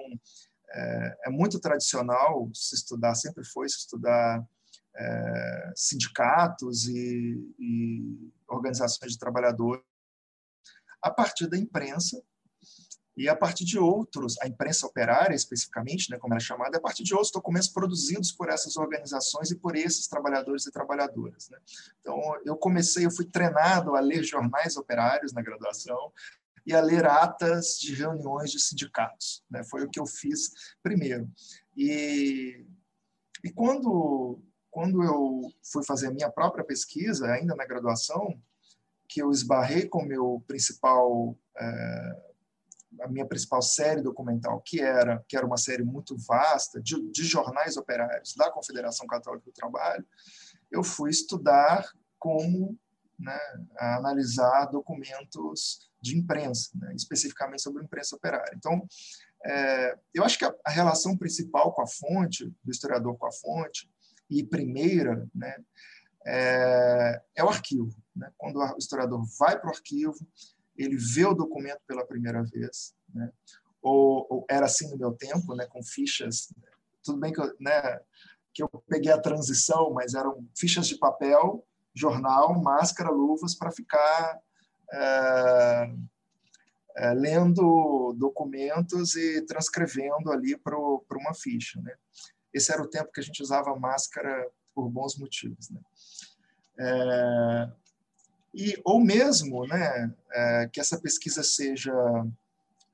é, 0.70 1.16
é, 1.26 1.30
muito 1.30 1.60
tradicional 1.60 2.50
se 2.54 2.74
estudar, 2.74 3.14
sempre 3.14 3.44
foi 3.44 3.68
se 3.68 3.78
estudar 3.78 4.46
é, 4.94 5.72
sindicatos 5.74 6.86
e, 6.86 7.54
e 7.58 8.32
organizações 8.48 9.12
de 9.12 9.18
trabalhadores 9.18 9.82
a 11.00 11.10
partir 11.10 11.48
da 11.48 11.58
imprensa 11.58 12.22
e 13.16 13.28
a 13.28 13.36
partir 13.36 13.64
de 13.64 13.78
outros, 13.78 14.40
a 14.40 14.46
imprensa 14.46 14.86
operária 14.86 15.34
especificamente, 15.34 16.10
né, 16.10 16.16
como 16.16 16.32
era 16.32 16.40
chamada, 16.40 16.78
a 16.78 16.80
partir 16.80 17.02
de 17.02 17.12
outros 17.12 17.30
documentos 17.30 17.68
produzidos 17.68 18.32
por 18.32 18.48
essas 18.48 18.76
organizações 18.76 19.50
e 19.50 19.56
por 19.56 19.76
esses 19.76 20.06
trabalhadores 20.06 20.66
e 20.66 20.72
trabalhadoras. 20.72 21.50
Né. 21.50 21.58
Então, 22.00 22.18
eu 22.44 22.56
comecei, 22.56 23.04
eu 23.04 23.10
fui 23.10 23.26
treinado 23.26 23.94
a 23.94 24.00
ler 24.00 24.24
jornais 24.24 24.76
operários 24.76 25.32
na 25.32 25.42
graduação 25.42 26.12
e 26.64 26.72
a 26.74 26.80
ler 26.80 27.04
atas 27.04 27.78
de 27.78 27.94
reuniões 27.94 28.50
de 28.50 28.58
sindicatos. 28.58 29.44
Né, 29.50 29.62
foi 29.64 29.84
o 29.84 29.90
que 29.90 30.00
eu 30.00 30.06
fiz 30.06 30.50
primeiro. 30.82 31.30
E, 31.76 32.64
e 33.44 33.52
quando, 33.52 34.40
quando 34.72 35.04
eu 35.04 35.42
fui 35.70 35.84
fazer 35.84 36.08
a 36.08 36.10
minha 36.10 36.30
própria 36.30 36.64
pesquisa, 36.64 37.30
ainda 37.30 37.54
na 37.54 37.66
graduação, 37.66 38.34
que 39.06 39.22
eu 39.22 39.30
esbarrei 39.30 39.86
com 39.86 40.02
meu 40.02 40.42
principal... 40.48 41.36
É, 41.56 42.32
a 43.00 43.08
minha 43.08 43.26
principal 43.26 43.62
série 43.62 44.02
documental, 44.02 44.60
que 44.60 44.80
era 44.82 45.24
que 45.26 45.34
era 45.34 45.46
uma 45.46 45.56
série 45.56 45.82
muito 45.82 46.14
vasta 46.18 46.78
de, 46.78 47.10
de 47.10 47.24
jornais 47.24 47.78
operários 47.78 48.34
da 48.36 48.50
Confederação 48.50 49.06
Católica 49.06 49.46
do 49.46 49.52
Trabalho, 49.52 50.06
eu 50.70 50.84
fui 50.84 51.08
estudar 51.08 51.90
como 52.18 52.78
né, 53.18 53.38
analisar 53.78 54.66
documentos 54.66 55.90
de 56.00 56.18
imprensa, 56.18 56.70
né, 56.74 56.92
especificamente 56.94 57.62
sobre 57.62 57.82
imprensa 57.82 58.14
operária. 58.14 58.52
Então, 58.56 58.86
é, 59.44 59.98
eu 60.12 60.24
acho 60.24 60.38
que 60.38 60.44
a, 60.44 60.54
a, 60.64 60.70
relação 60.70 61.16
principal 61.16 61.72
com 61.72 61.82
a 61.82 61.86
fonte, 61.86 62.46
do 62.62 62.70
historiador 62.70 63.16
com 63.16 63.26
a 63.26 63.32
fonte, 63.32 63.88
e 64.38 64.44
primeira, 64.44 65.28
né, 65.34 65.56
é, 66.24 67.22
é 67.36 67.44
o 67.44 67.48
arquivo. 67.48 67.94
Né? 68.14 68.30
Quando 68.36 68.58
o 68.58 68.78
historiador 68.78 69.24
vai 69.38 69.58
para 69.58 69.68
o 69.68 69.74
arquivo, 69.74 70.26
ele 70.76 70.96
vê 70.96 71.24
o 71.24 71.34
documento 71.34 71.80
pela 71.86 72.06
primeira 72.06 72.42
vez, 72.42 72.94
né? 73.14 73.30
ou, 73.82 74.26
ou, 74.30 74.46
era 74.48 74.66
assim 74.66 74.88
no 74.90 74.96
meu 74.96 75.12
tempo, 75.12 75.54
né, 75.54 75.66
com 75.66 75.82
fichas. 75.82 76.52
Tudo 77.02 77.18
bem 77.18 77.32
que 77.32 77.40
eu, 77.40 77.54
né, 77.60 78.00
que 78.54 78.62
eu 78.62 78.68
peguei 78.88 79.10
a 79.10 79.20
transição, 79.20 79.92
mas 79.92 80.14
eram 80.14 80.46
fichas 80.56 80.86
de 80.86 80.96
papel, 80.96 81.66
jornal, 81.94 82.60
máscara, 82.62 83.10
luvas 83.10 83.54
para 83.54 83.72
ficar 83.72 84.40
é, 84.92 85.94
é, 86.96 87.14
lendo 87.14 88.14
documentos 88.18 89.14
e 89.16 89.42
transcrevendo 89.42 90.30
ali 90.30 90.56
para 90.56 90.78
uma 90.78 91.34
ficha, 91.34 91.80
né? 91.80 91.94
Esse 92.52 92.72
era 92.72 92.82
o 92.82 92.88
tempo 92.88 93.12
que 93.12 93.20
a 93.20 93.22
gente 93.22 93.42
usava 93.42 93.74
máscara 93.76 94.48
por 94.74 94.88
bons 94.88 95.16
motivos, 95.16 95.70
né? 95.70 95.80
É, 96.78 97.70
e 98.54 98.80
ou 98.84 99.00
mesmo 99.00 99.66
né, 99.66 100.14
é, 100.32 100.68
que 100.72 100.80
essa 100.80 101.00
pesquisa 101.00 101.42
seja 101.42 101.92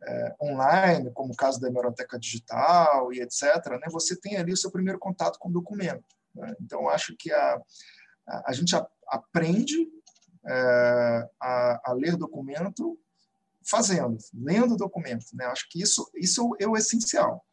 é, 0.03 0.37
online, 0.41 1.11
como 1.13 1.33
o 1.33 1.37
caso 1.37 1.61
da 1.61 1.69
hemeroteca 1.69 2.19
digital 2.19 3.13
e 3.13 3.21
etc., 3.21 3.43
né, 3.81 3.89
você 3.91 4.17
tem 4.17 4.37
ali 4.37 4.53
o 4.53 4.57
seu 4.57 4.71
primeiro 4.71 4.99
contato 4.99 5.39
com 5.39 5.49
o 5.49 5.53
documento. 5.53 6.05
Né? 6.35 6.55
Então, 6.61 6.89
acho 6.89 7.17
que 7.17 7.33
a, 7.33 7.61
a, 8.27 8.51
a 8.51 8.53
gente 8.53 8.75
a, 8.77 8.87
aprende 9.09 9.89
é, 10.47 11.29
a, 11.41 11.91
a, 11.91 11.93
ler 11.93 12.17
documento 12.17 12.99
fazendo, 13.69 14.17
lendo 14.33 14.77
documento. 14.77 15.27
Né? 15.35 15.45
Acho 15.47 15.69
que 15.69 15.83
isso, 15.83 16.09
isso 16.15 16.57
é 16.61 16.67
o 16.67 16.77
essencial. 16.77 17.45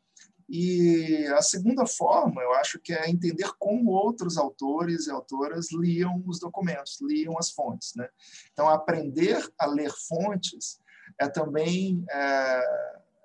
E 0.47 1.25
a 1.35 1.41
segunda 1.41 1.87
forma, 1.87 2.41
eu 2.41 2.53
acho 2.53 2.79
que 2.79 2.93
é 2.93 3.09
entender 3.09 3.51
como 3.57 3.91
outros 3.91 4.37
autores 4.37 5.07
e 5.07 5.11
autoras 5.11 5.71
liam 5.71 6.23
os 6.27 6.39
documentos, 6.39 6.99
liam 7.01 7.37
as 7.39 7.49
fontes. 7.49 7.93
Né? 7.95 8.07
Então, 8.53 8.69
aprender 8.69 9.43
a 9.57 9.65
ler 9.65 9.91
fontes 10.07 10.79
é 11.19 11.27
também 11.27 12.05
é, 12.11 12.63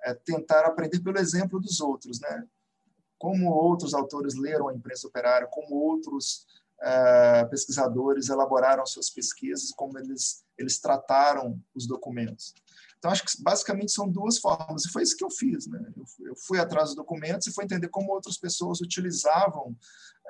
é 0.04 0.14
tentar 0.14 0.64
aprender 0.64 1.00
pelo 1.00 1.18
exemplo 1.18 1.60
dos 1.60 1.80
outros. 1.80 2.20
Né? 2.20 2.46
Como 3.18 3.50
outros 3.50 3.92
autores 3.92 4.34
leram 4.34 4.68
a 4.68 4.74
imprensa 4.74 5.06
operária, 5.06 5.46
como 5.46 5.74
outros 5.74 6.46
é, 6.82 7.44
pesquisadores 7.44 8.30
elaboraram 8.30 8.86
suas 8.86 9.10
pesquisas, 9.10 9.70
como 9.72 9.98
eles, 9.98 10.42
eles 10.56 10.78
trataram 10.78 11.60
os 11.74 11.86
documentos. 11.86 12.54
Então, 13.00 13.10
acho 13.10 13.24
que 13.24 13.42
basicamente 13.42 13.92
são 13.92 14.06
duas 14.06 14.38
formas, 14.38 14.84
e 14.84 14.90
foi 14.92 15.02
isso 15.02 15.16
que 15.16 15.24
eu 15.24 15.30
fiz. 15.30 15.66
Né? 15.66 15.82
Eu, 15.96 16.04
eu 16.28 16.36
fui 16.36 16.58
atrás 16.58 16.88
dos 16.88 16.96
documentos 16.96 17.46
e 17.46 17.52
fui 17.52 17.64
entender 17.64 17.88
como 17.88 18.12
outras 18.12 18.36
pessoas 18.36 18.82
utilizavam, 18.82 19.74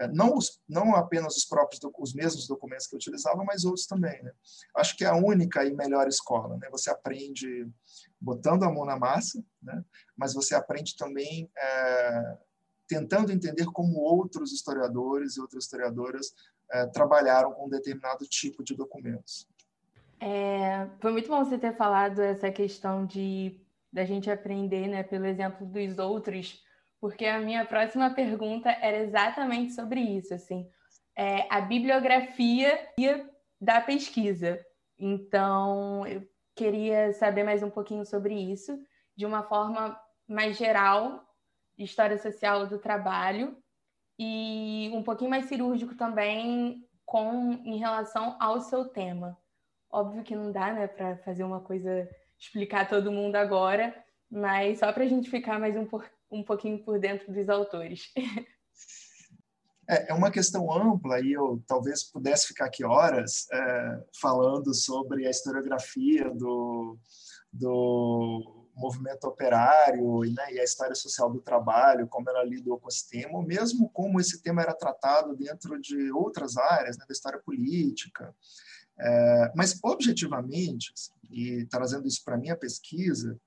é, 0.00 0.06
não, 0.06 0.36
os, 0.36 0.60
não 0.68 0.94
apenas 0.94 1.36
os 1.36 1.44
próprios, 1.44 1.80
os 1.98 2.14
mesmos 2.14 2.46
documentos 2.46 2.86
que 2.86 2.94
eu 2.94 2.98
utilizava, 2.98 3.42
mas 3.42 3.64
outros 3.64 3.86
também. 3.86 4.22
Né? 4.22 4.32
Acho 4.76 4.96
que 4.96 5.04
é 5.04 5.08
a 5.08 5.16
única 5.16 5.64
e 5.64 5.74
melhor 5.74 6.06
escola. 6.06 6.56
Né? 6.58 6.68
Você 6.70 6.90
aprende 6.90 7.68
botando 8.20 8.62
a 8.62 8.70
mão 8.70 8.84
na 8.84 8.96
massa, 8.96 9.44
né? 9.60 9.84
mas 10.16 10.32
você 10.32 10.54
aprende 10.54 10.96
também 10.96 11.50
é, 11.58 12.38
tentando 12.86 13.32
entender 13.32 13.66
como 13.66 13.98
outros 13.98 14.52
historiadores 14.52 15.36
e 15.36 15.40
outras 15.40 15.64
historiadoras 15.64 16.32
é, 16.70 16.86
trabalharam 16.86 17.52
com 17.52 17.66
um 17.66 17.68
determinado 17.68 18.24
tipo 18.26 18.62
de 18.62 18.76
documentos. 18.76 19.48
É, 20.20 20.86
foi 21.00 21.12
muito 21.12 21.28
bom 21.28 21.42
você 21.42 21.58
ter 21.58 21.74
falado 21.74 22.20
essa 22.20 22.50
questão 22.50 23.06
de 23.06 23.58
da 23.92 24.04
gente 24.04 24.30
aprender, 24.30 24.86
né, 24.86 25.02
pelo 25.02 25.26
exemplo 25.26 25.66
dos 25.66 25.98
outros, 25.98 26.62
porque 27.00 27.26
a 27.26 27.40
minha 27.40 27.64
próxima 27.64 28.10
pergunta 28.10 28.70
era 28.70 28.98
exatamente 28.98 29.72
sobre 29.72 30.00
isso, 30.00 30.32
assim, 30.32 30.68
é, 31.16 31.46
a 31.50 31.60
bibliografia 31.60 32.78
da 33.60 33.80
pesquisa. 33.80 34.64
Então, 34.96 36.06
eu 36.06 36.22
queria 36.54 37.12
saber 37.14 37.42
mais 37.42 37.62
um 37.62 37.70
pouquinho 37.70 38.04
sobre 38.04 38.34
isso, 38.34 38.78
de 39.16 39.26
uma 39.26 39.42
forma 39.42 39.98
mais 40.28 40.56
geral, 40.56 41.24
história 41.76 42.18
social 42.18 42.66
do 42.66 42.78
trabalho, 42.78 43.56
e 44.18 44.90
um 44.92 45.02
pouquinho 45.02 45.30
mais 45.30 45.46
cirúrgico 45.46 45.96
também 45.96 46.86
com 47.04 47.54
em 47.64 47.78
relação 47.78 48.36
ao 48.38 48.60
seu 48.60 48.84
tema. 48.84 49.39
Óbvio 49.92 50.22
que 50.22 50.36
não 50.36 50.52
dá, 50.52 50.72
né, 50.72 50.86
para 50.86 51.16
fazer 51.18 51.42
uma 51.42 51.60
coisa, 51.60 52.08
explicar 52.38 52.88
todo 52.88 53.12
mundo 53.12 53.36
agora, 53.36 53.94
mas 54.30 54.78
só 54.78 54.92
para 54.92 55.04
a 55.04 55.08
gente 55.08 55.28
ficar 55.28 55.58
mais 55.58 55.76
um, 55.76 55.84
por, 55.84 56.08
um 56.30 56.42
pouquinho 56.42 56.82
por 56.84 56.98
dentro 56.98 57.32
dos 57.32 57.48
autores. 57.48 58.12
É, 59.88 60.12
é 60.12 60.14
uma 60.14 60.30
questão 60.30 60.72
ampla 60.72 61.18
e 61.18 61.32
eu 61.32 61.60
talvez 61.66 62.04
pudesse 62.04 62.46
ficar 62.46 62.66
aqui 62.66 62.84
horas 62.84 63.48
é, 63.52 64.04
falando 64.20 64.72
sobre 64.72 65.26
a 65.26 65.30
historiografia 65.30 66.30
do, 66.30 66.96
do 67.52 68.68
movimento 68.76 69.24
operário 69.24 70.20
né, 70.20 70.54
e 70.54 70.60
a 70.60 70.64
história 70.64 70.94
social 70.94 71.30
do 71.30 71.40
trabalho, 71.40 72.06
como 72.06 72.30
ela 72.30 72.44
lidou 72.44 72.78
com 72.78 72.88
esse 72.88 73.08
tema, 73.08 73.38
ou 73.38 73.42
mesmo 73.42 73.90
como 73.90 74.20
esse 74.20 74.40
tema 74.40 74.62
era 74.62 74.74
tratado 74.74 75.34
dentro 75.36 75.78
de 75.80 76.12
outras 76.12 76.56
áreas, 76.56 76.96
né, 76.96 77.04
da 77.06 77.12
história 77.12 77.40
política. 77.40 78.32
É, 79.02 79.52
mas, 79.54 79.78
objetivamente, 79.82 80.92
e 81.30 81.64
trazendo 81.66 82.06
isso 82.06 82.22
para 82.22 82.34
a 82.34 82.38
minha 82.38 82.56
pesquisa, 82.56 83.40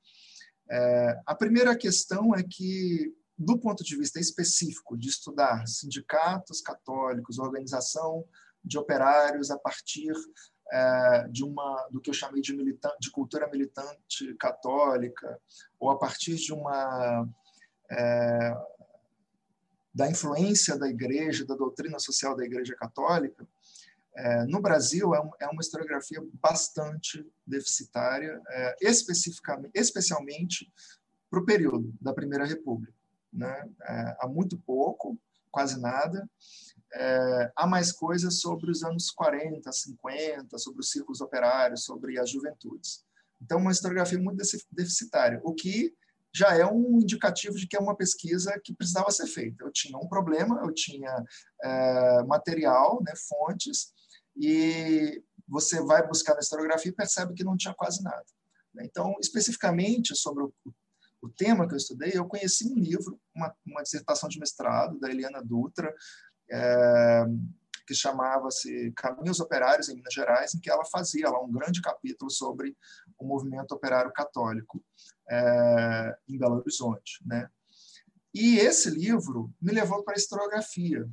é, 0.69 1.21
a 1.25 1.35
primeira 1.35 1.75
questão 1.75 2.33
é 2.33 2.41
que 2.41 3.13
do 3.37 3.57
ponto 3.57 3.83
de 3.83 3.95
vista 3.95 4.19
específico 4.19 4.97
de 4.97 5.09
estudar 5.09 5.67
sindicatos 5.67 6.61
católicos, 6.61 7.39
organização 7.39 8.23
de 8.63 8.77
operários 8.77 9.51
a 9.51 9.57
partir 9.57 10.13
é, 10.71 11.27
de 11.29 11.43
uma 11.43 11.87
do 11.91 11.99
que 11.99 12.09
eu 12.09 12.13
chamei 12.13 12.41
de, 12.41 12.55
militante, 12.55 12.97
de 12.99 13.11
cultura 13.11 13.49
militante 13.49 14.33
católica 14.35 15.39
ou 15.79 15.89
a 15.89 15.97
partir 15.97 16.35
de 16.35 16.53
uma 16.53 17.27
é, 17.91 18.57
da 19.93 20.09
influência 20.09 20.77
da 20.77 20.87
igreja, 20.87 21.45
da 21.45 21.55
doutrina 21.55 21.99
social 21.99 22.35
da 22.35 22.45
igreja 22.45 22.75
católica, 22.75 23.47
é, 24.15 24.45
no 24.45 24.61
Brasil 24.61 25.13
é, 25.15 25.21
um, 25.21 25.29
é, 25.39 25.47
uma 25.47 25.61
historiografia 25.61 26.23
bastante 26.41 27.25
deficitária, 27.45 28.41
é, 28.49 28.75
especificamente, 28.81 29.71
especialmente 29.73 30.71
para 31.29 31.39
o 31.39 31.45
período 31.45 31.93
da 31.99 32.13
Primeira 32.13 32.45
República 32.45 32.93
né? 33.33 33.69
É, 33.81 34.17
há 34.19 34.27
muito 34.27 34.57
pouco, 34.59 35.17
quase 35.51 35.79
nada. 35.79 36.29
É, 36.93 37.51
há 37.55 37.65
mais 37.65 37.91
coisas 37.91 38.39
sobre 38.39 38.69
os 38.69 38.83
anos 38.83 39.09
40, 39.09 39.71
50, 39.71 40.57
sobre 40.59 40.81
os 40.81 40.91
círculos 40.91 41.21
operários, 41.21 41.83
sobre 41.83 42.19
as 42.19 42.29
juventudes. 42.29 43.03
Então, 43.41 43.57
uma 43.57 43.71
historiografia 43.71 44.19
muito 44.19 44.41
deficitária, 44.71 45.41
o 45.43 45.53
que 45.53 45.93
já 46.33 46.55
é 46.55 46.65
um 46.65 46.99
indicativo 46.99 47.55
de 47.55 47.67
que 47.67 47.75
é 47.75 47.79
uma 47.79 47.95
pesquisa 47.95 48.59
que 48.63 48.73
precisava 48.73 49.11
ser 49.11 49.27
feita. 49.27 49.63
Eu 49.63 49.71
tinha 49.71 49.97
um 49.97 50.07
problema, 50.07 50.61
eu 50.63 50.73
tinha 50.73 51.23
é, 51.63 52.23
material, 52.23 53.01
né, 53.03 53.13
fontes, 53.29 53.93
e 54.35 55.23
você 55.47 55.81
vai 55.81 56.05
buscar 56.07 56.33
na 56.33 56.39
historiografia 56.39 56.91
e 56.91 56.95
percebe 56.95 57.33
que 57.33 57.43
não 57.43 57.55
tinha 57.55 57.73
quase 57.73 58.01
nada. 58.03 58.25
Então, 58.81 59.15
especificamente 59.21 60.15
sobre 60.15 60.43
o 60.43 60.53
o 61.23 61.29
tema 61.29 61.65
que 61.65 61.73
eu 61.73 61.77
estudei, 61.77 62.11
eu 62.13 62.25
conheci 62.25 62.67
um 62.67 62.75
livro, 62.75 63.17
uma, 63.33 63.55
uma 63.65 63.81
dissertação 63.81 64.27
de 64.27 64.37
mestrado 64.37 64.99
da 64.99 65.09
Eliana 65.09 65.41
Dutra, 65.41 65.95
é, 66.51 67.23
que 67.87 67.95
chamava-se 67.95 68.91
Caminhos 68.91 69.39
Operários 69.39 69.87
em 69.87 69.95
Minas 69.95 70.13
Gerais, 70.13 70.53
em 70.53 70.59
que 70.59 70.69
ela 70.69 70.83
fazia 70.83 71.29
lá 71.29 71.41
um 71.41 71.51
grande 71.51 71.81
capítulo 71.81 72.29
sobre 72.29 72.75
o 73.17 73.25
movimento 73.25 73.73
operário 73.73 74.11
católico 74.11 74.83
é, 75.29 76.15
em 76.27 76.37
Belo 76.37 76.57
Horizonte. 76.57 77.19
Né? 77.25 77.47
E 78.33 78.57
esse 78.57 78.89
livro 78.89 79.51
me 79.61 79.71
levou 79.71 80.03
para 80.03 80.15
a 80.15 80.17
historiografia 80.17 81.07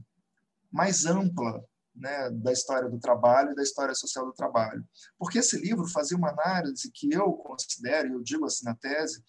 mais 0.70 1.04
ampla 1.04 1.64
né, 1.94 2.30
da 2.30 2.52
história 2.52 2.88
do 2.88 2.98
trabalho 2.98 3.52
e 3.52 3.54
da 3.54 3.62
história 3.62 3.94
social 3.94 4.24
do 4.24 4.32
trabalho. 4.32 4.84
Porque 5.18 5.38
esse 5.38 5.58
livro 5.58 5.86
fazia 5.88 6.16
uma 6.16 6.30
análise 6.30 6.90
que 6.90 7.12
eu 7.12 7.32
considero, 7.32 8.08
e 8.08 8.12
eu 8.12 8.22
digo 8.22 8.46
assim 8.46 8.64
na 8.64 8.74
tese, 8.74 9.22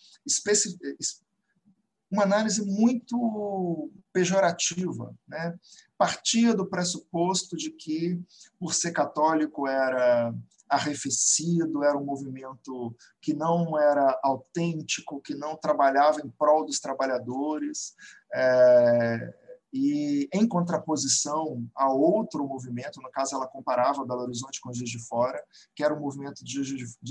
uma 2.09 2.23
análise 2.23 2.63
muito 2.65 3.89
pejorativa. 4.13 5.15
Né? 5.27 5.57
Partia 5.97 6.53
do 6.53 6.67
pressuposto 6.67 7.55
de 7.55 7.71
que, 7.71 8.21
por 8.59 8.73
ser 8.73 8.91
católico, 8.91 9.67
era 9.67 10.33
arrefecido, 10.71 11.83
era 11.83 11.97
um 11.97 12.05
movimento 12.05 12.95
que 13.21 13.33
não 13.33 13.77
era 13.77 14.17
autêntico, 14.23 15.21
que 15.21 15.35
não 15.35 15.57
trabalhava 15.57 16.21
em 16.21 16.29
prol 16.29 16.65
dos 16.65 16.79
trabalhadores. 16.79 17.93
É, 18.33 19.33
e 19.73 20.27
em 20.33 20.47
contraposição 20.47 21.65
a 21.75 21.89
outro 21.91 22.45
movimento, 22.45 23.01
no 23.01 23.09
caso 23.09 23.35
ela 23.35 23.47
comparava 23.47 24.05
Belo 24.05 24.21
Horizonte 24.21 24.59
com 24.59 24.73
Juiz 24.73 24.89
de 24.89 24.99
Fora, 24.99 25.41
que 25.73 25.83
era 25.83 25.93
um 25.93 25.99
movimento 25.99 26.43
de 26.43 26.63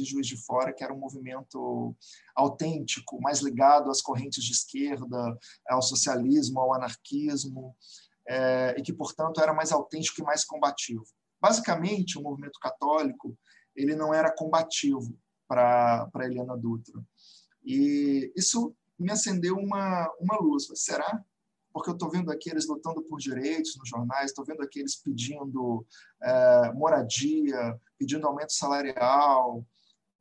Juiz 0.04 0.26
de, 0.26 0.36
Fora, 0.36 0.72
que 0.72 0.84
era 0.84 0.92
um 0.92 0.98
movimento 0.98 1.96
autêntico, 2.34 3.20
mais 3.20 3.40
ligado 3.40 3.90
às 3.90 4.02
correntes 4.02 4.44
de 4.44 4.52
esquerda, 4.52 5.38
ao 5.68 5.80
socialismo, 5.80 6.60
ao 6.60 6.74
anarquismo, 6.74 7.74
é, 8.28 8.74
e 8.78 8.82
que, 8.82 8.92
portanto, 8.92 9.40
era 9.40 9.54
mais 9.54 9.72
autêntico 9.72 10.20
e 10.20 10.24
mais 10.24 10.44
combativo. 10.44 11.04
Basicamente, 11.40 12.18
o 12.18 12.22
movimento 12.22 12.58
católico 12.60 13.34
ele 13.80 13.96
não 13.96 14.12
era 14.12 14.34
combativo 14.34 15.16
para 15.48 16.10
Eliana 16.20 16.56
Dutra. 16.56 17.02
E 17.64 18.32
isso 18.36 18.74
me 18.98 19.10
acendeu 19.10 19.56
uma, 19.56 20.10
uma 20.20 20.38
luz. 20.38 20.68
Será 20.74 21.22
porque 21.72 21.90
eu 21.90 21.94
estou 21.94 22.10
vendo 22.10 22.30
aqui 22.30 22.50
eles 22.50 22.66
lutando 22.66 23.02
por 23.02 23.18
direitos 23.18 23.76
nos 23.76 23.88
jornais, 23.88 24.30
estou 24.30 24.44
vendo 24.44 24.62
aqui 24.62 24.80
eles 24.80 24.96
pedindo 24.96 25.86
é, 26.22 26.72
moradia, 26.72 27.78
pedindo 27.96 28.26
aumento 28.26 28.52
salarial, 28.52 29.64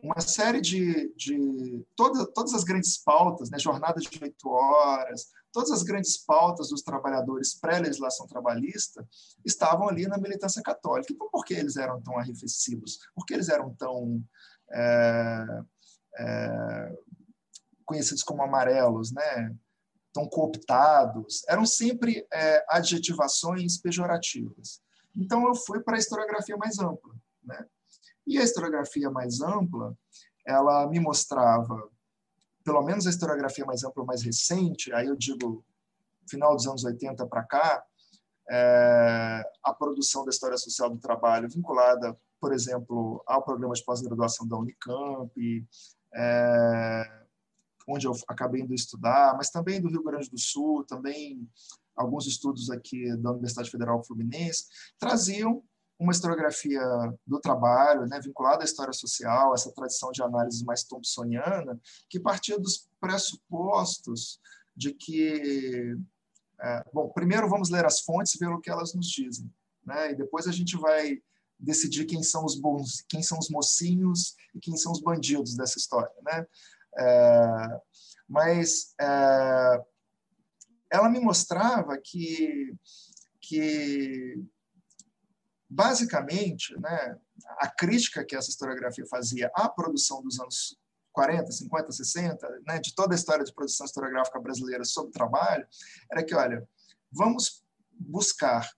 uma 0.01 0.19
série 0.21 0.61
de, 0.61 1.13
de 1.15 1.85
todas, 1.95 2.27
todas 2.33 2.53
as 2.53 2.63
grandes 2.63 2.97
pautas, 2.97 3.49
né, 3.49 3.59
jornada 3.59 3.99
de 3.99 4.07
oito 4.21 4.49
horas, 4.49 5.29
todas 5.51 5.71
as 5.71 5.83
grandes 5.83 6.17
pautas 6.17 6.69
dos 6.69 6.81
trabalhadores 6.81 7.53
pré-legislação 7.53 8.27
trabalhista 8.27 9.07
estavam 9.43 9.87
ali 9.87 10.07
na 10.07 10.17
militância 10.17 10.61
católica. 10.61 11.11
Então, 11.11 11.29
por 11.29 11.45
que 11.45 11.53
eles 11.53 11.75
eram 11.75 12.01
tão 12.01 12.17
arrefecidos? 12.17 12.99
Por 13.15 13.25
que 13.25 13.33
eles 13.33 13.49
eram 13.49 13.73
tão 13.75 14.23
é, 14.71 15.45
é, 16.17 16.97
conhecidos 17.85 18.23
como 18.23 18.43
amarelos, 18.43 19.11
né? 19.11 19.55
tão 20.13 20.27
cooptados, 20.27 21.43
eram 21.47 21.65
sempre 21.65 22.25
é, 22.33 22.65
adjetivações 22.67 23.77
pejorativas. 23.77 24.81
Então, 25.15 25.47
eu 25.47 25.55
fui 25.55 25.81
para 25.81 25.95
a 25.95 25.99
historiografia 25.99 26.57
mais 26.57 26.79
ampla. 26.79 27.15
Né? 27.43 27.65
E 28.25 28.37
a 28.37 28.43
historiografia 28.43 29.09
mais 29.09 29.41
ampla, 29.41 29.95
ela 30.45 30.87
me 30.87 30.99
mostrava, 30.99 31.89
pelo 32.63 32.81
menos 32.81 33.07
a 33.07 33.09
historiografia 33.09 33.65
mais 33.65 33.83
ampla, 33.83 34.05
mais 34.05 34.21
recente, 34.21 34.93
aí 34.93 35.07
eu 35.07 35.15
digo 35.15 35.63
final 36.29 36.55
dos 36.55 36.67
anos 36.67 36.83
80 36.83 37.25
para 37.27 37.43
cá, 37.43 37.83
é, 38.49 39.43
a 39.63 39.73
produção 39.73 40.23
da 40.23 40.29
história 40.29 40.57
social 40.57 40.89
do 40.89 40.99
trabalho 40.99 41.49
vinculada, 41.49 42.17
por 42.39 42.53
exemplo, 42.53 43.23
ao 43.27 43.43
programa 43.43 43.73
de 43.73 43.83
pós-graduação 43.83 44.47
da 44.47 44.57
Unicamp, 44.57 45.67
é, 46.15 47.23
onde 47.87 48.07
eu 48.07 48.13
acabei 48.27 48.61
indo 48.61 48.73
estudar, 48.73 49.35
mas 49.35 49.49
também 49.49 49.81
do 49.81 49.89
Rio 49.89 50.03
Grande 50.03 50.29
do 50.29 50.37
Sul, 50.37 50.83
também 50.83 51.47
alguns 51.95 52.27
estudos 52.27 52.69
aqui 52.69 53.15
da 53.17 53.31
Universidade 53.31 53.69
Federal 53.69 54.03
Fluminense, 54.03 54.65
traziam 54.97 55.63
uma 55.99 56.13
historiografia 56.13 56.81
do 57.27 57.39
trabalho, 57.41 58.07
né, 58.07 58.19
vinculada 58.21 58.63
à 58.63 58.65
história 58.65 58.93
social, 58.93 59.53
essa 59.53 59.71
tradição 59.73 60.11
de 60.11 60.23
análise 60.23 60.63
mais 60.63 60.83
thompsoniana, 60.83 61.79
que 62.09 62.19
partia 62.19 62.57
dos 62.57 62.89
pressupostos 63.01 64.39
de 64.75 64.93
que, 64.93 65.97
é, 66.61 66.83
bom, 66.93 67.09
primeiro 67.09 67.49
vamos 67.49 67.69
ler 67.69 67.85
as 67.85 67.99
fontes 67.99 68.33
e 68.33 68.39
ver 68.39 68.47
o 68.47 68.61
que 68.61 68.71
elas 68.71 68.93
nos 68.93 69.07
dizem, 69.07 69.53
né, 69.85 70.11
e 70.11 70.15
depois 70.15 70.47
a 70.47 70.51
gente 70.53 70.77
vai 70.77 71.21
decidir 71.59 72.05
quem 72.05 72.23
são 72.23 72.45
os 72.45 72.57
bons, 72.57 73.03
quem 73.09 73.21
são 73.21 73.37
os 73.37 73.49
mocinhos 73.49 74.35
e 74.55 74.59
quem 74.61 74.77
são 74.77 74.93
os 74.93 75.01
bandidos 75.01 75.57
dessa 75.57 75.77
história, 75.77 76.09
né? 76.23 76.47
É, 76.97 77.81
mas 78.27 78.93
é, 78.99 79.83
ela 80.89 81.09
me 81.09 81.19
mostrava 81.19 81.97
que, 82.01 82.73
que 83.41 84.41
basicamente, 85.69 86.75
né, 86.79 87.17
a 87.59 87.67
crítica 87.67 88.25
que 88.25 88.35
essa 88.35 88.49
historiografia 88.49 89.05
fazia 89.05 89.51
à 89.53 89.69
produção 89.69 90.21
dos 90.23 90.39
anos 90.39 90.77
40, 91.11 91.51
50, 91.51 91.91
60, 91.91 92.61
né, 92.65 92.79
de 92.79 92.95
toda 92.95 93.13
a 93.13 93.17
história 93.17 93.43
de 93.43 93.53
produção 93.53 93.85
historiográfica 93.85 94.39
brasileira 94.39 94.83
sobre 94.85 95.11
trabalho, 95.11 95.67
era 96.11 96.23
que, 96.23 96.33
olha, 96.33 96.67
vamos 97.11 97.63
buscar 97.91 98.69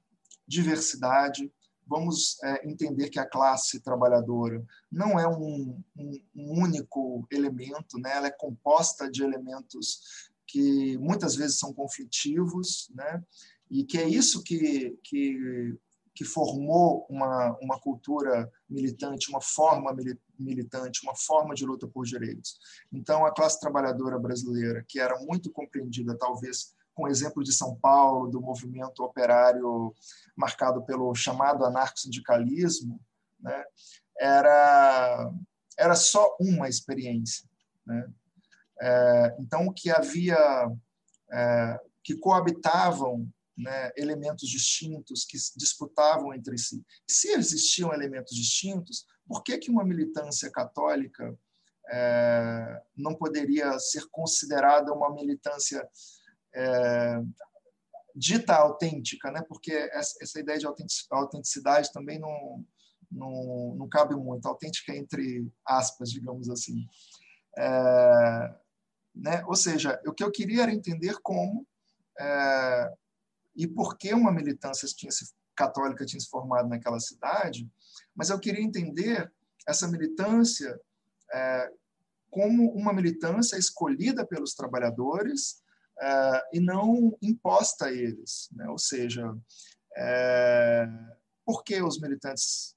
diversidade, 0.47 1.51
vamos 1.87 2.41
é, 2.43 2.67
entender 2.67 3.09
que 3.09 3.19
a 3.19 3.29
classe 3.29 3.79
trabalhadora 3.79 4.63
não 4.91 5.19
é 5.19 5.27
um, 5.27 5.81
um, 5.95 6.21
um, 6.35 6.61
único 6.61 7.27
elemento, 7.31 7.99
né? 7.99 8.11
ela 8.15 8.27
é 8.27 8.31
composta 8.31 9.09
de 9.09 9.23
elementos 9.23 10.31
que 10.47 10.97
muitas 10.97 11.35
vezes 11.35 11.59
são 11.59 11.73
conflitivos, 11.73 12.89
né? 12.93 13.23
e 13.69 13.83
que 13.83 13.97
é 13.97 14.07
isso 14.07 14.43
que, 14.43 14.97
que, 15.03 15.77
que 16.13 16.25
formou 16.25 17.05
uma, 17.09 17.57
uma 17.61 17.79
cultura 17.79 18.51
militante, 18.69 19.29
uma 19.29 19.41
forma 19.41 19.95
militante, 20.37 21.03
uma 21.03 21.15
forma 21.15 21.55
de 21.55 21.65
luta 21.65 21.87
por 21.87 22.05
direitos. 22.05 22.59
Então, 22.91 23.25
a 23.25 23.33
classe 23.33 23.59
trabalhadora 23.59 24.19
brasileira, 24.19 24.83
que 24.87 24.99
era 24.99 25.17
muito 25.21 25.51
compreendida, 25.51 26.17
talvez, 26.17 26.73
com 26.93 27.03
o 27.03 27.07
exemplo 27.07 27.43
de 27.43 27.53
São 27.53 27.75
Paulo, 27.75 28.29
do 28.29 28.41
movimento 28.41 29.03
operário 29.03 29.95
marcado 30.35 30.83
pelo 30.83 31.15
chamado 31.15 31.63
anarco-sindicalismo, 31.63 32.99
né, 33.39 33.63
era, 34.19 35.31
era 35.77 35.95
só 35.95 36.35
uma 36.39 36.67
experiência. 36.67 37.49
Né? 37.85 38.07
É, 38.81 39.35
então, 39.39 39.67
o 39.67 39.73
que 39.73 39.89
havia, 39.89 40.37
é, 41.31 41.79
que 42.03 42.17
coabitavam 42.17 43.31
né, 43.57 43.91
elementos 43.95 44.47
distintos, 44.47 45.25
que 45.25 45.37
disputavam 45.57 46.33
entre 46.33 46.57
si. 46.57 46.83
Se 47.07 47.31
existiam 47.31 47.93
elementos 47.93 48.35
distintos, 48.35 49.05
por 49.27 49.43
que, 49.43 49.57
que 49.57 49.71
uma 49.71 49.83
militância 49.83 50.49
católica 50.51 51.37
é, 51.89 52.81
não 52.95 53.15
poderia 53.15 53.77
ser 53.79 54.05
considerada 54.09 54.93
uma 54.93 55.13
militância 55.13 55.87
é, 56.53 57.21
dita 58.15 58.55
autêntica, 58.55 59.31
né? 59.31 59.41
porque 59.47 59.71
essa, 59.93 60.39
ideia 60.39 60.59
de 60.59 60.67
autenticidade 61.11 61.91
também 61.91 62.19
não, 62.19 62.65
não, 63.11 63.75
não 63.75 63.89
cabe 63.89 64.15
muito, 64.15 64.47
autêntica 64.47 64.95
entre 64.95 65.47
aspas, 65.65 66.09
digamos 66.09 66.49
assim. 66.49 66.87
É, 67.57 68.55
né? 69.13 69.43
Ou 69.45 69.55
seja, 69.55 70.01
o 70.05 70.13
que 70.13 70.23
eu 70.23 70.31
queria 70.31 70.63
era 70.63 70.73
entender 70.73 71.17
como 71.21 71.67
é, 72.19 72.93
e 73.55 73.67
por 73.67 73.97
que 73.97 74.13
uma 74.13 74.31
militância 74.31 74.87
tinha 74.87 75.11
se, 75.11 75.33
católica 75.55 76.05
tinha 76.05 76.19
se 76.19 76.29
formado 76.29 76.69
naquela 76.69 76.99
cidade, 76.99 77.69
mas 78.15 78.29
eu 78.29 78.39
queria 78.39 78.63
entender 78.63 79.31
essa 79.67 79.87
militância 79.87 80.79
é, 81.33 81.71
como 82.29 82.71
uma 82.71 82.93
militância 82.93 83.57
escolhida 83.57 84.25
pelos 84.25 84.53
trabalhadores 84.55 85.61
é, 85.99 86.41
e 86.53 86.59
não 86.59 87.15
imposta 87.21 87.85
a 87.85 87.91
eles. 87.91 88.49
Né? 88.53 88.67
Ou 88.69 88.77
seja, 88.77 89.35
é, 89.95 90.87
por 91.45 91.63
que 91.63 91.81
os 91.81 91.99
militantes 91.99 92.75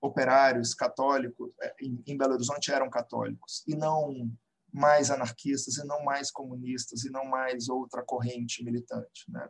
operários 0.00 0.74
católicos 0.74 1.50
é, 1.60 1.74
em, 1.80 2.02
em 2.06 2.16
Belo 2.16 2.34
Horizonte 2.34 2.72
eram 2.72 2.90
católicos 2.90 3.62
e 3.66 3.76
não 3.76 4.30
mais 4.72 5.10
anarquistas 5.10 5.76
e 5.76 5.86
não 5.86 6.04
mais 6.04 6.30
comunistas 6.30 7.04
e 7.04 7.10
não 7.10 7.24
mais 7.24 7.68
outra 7.68 8.02
corrente 8.02 8.64
militante. 8.64 9.24
Né? 9.28 9.48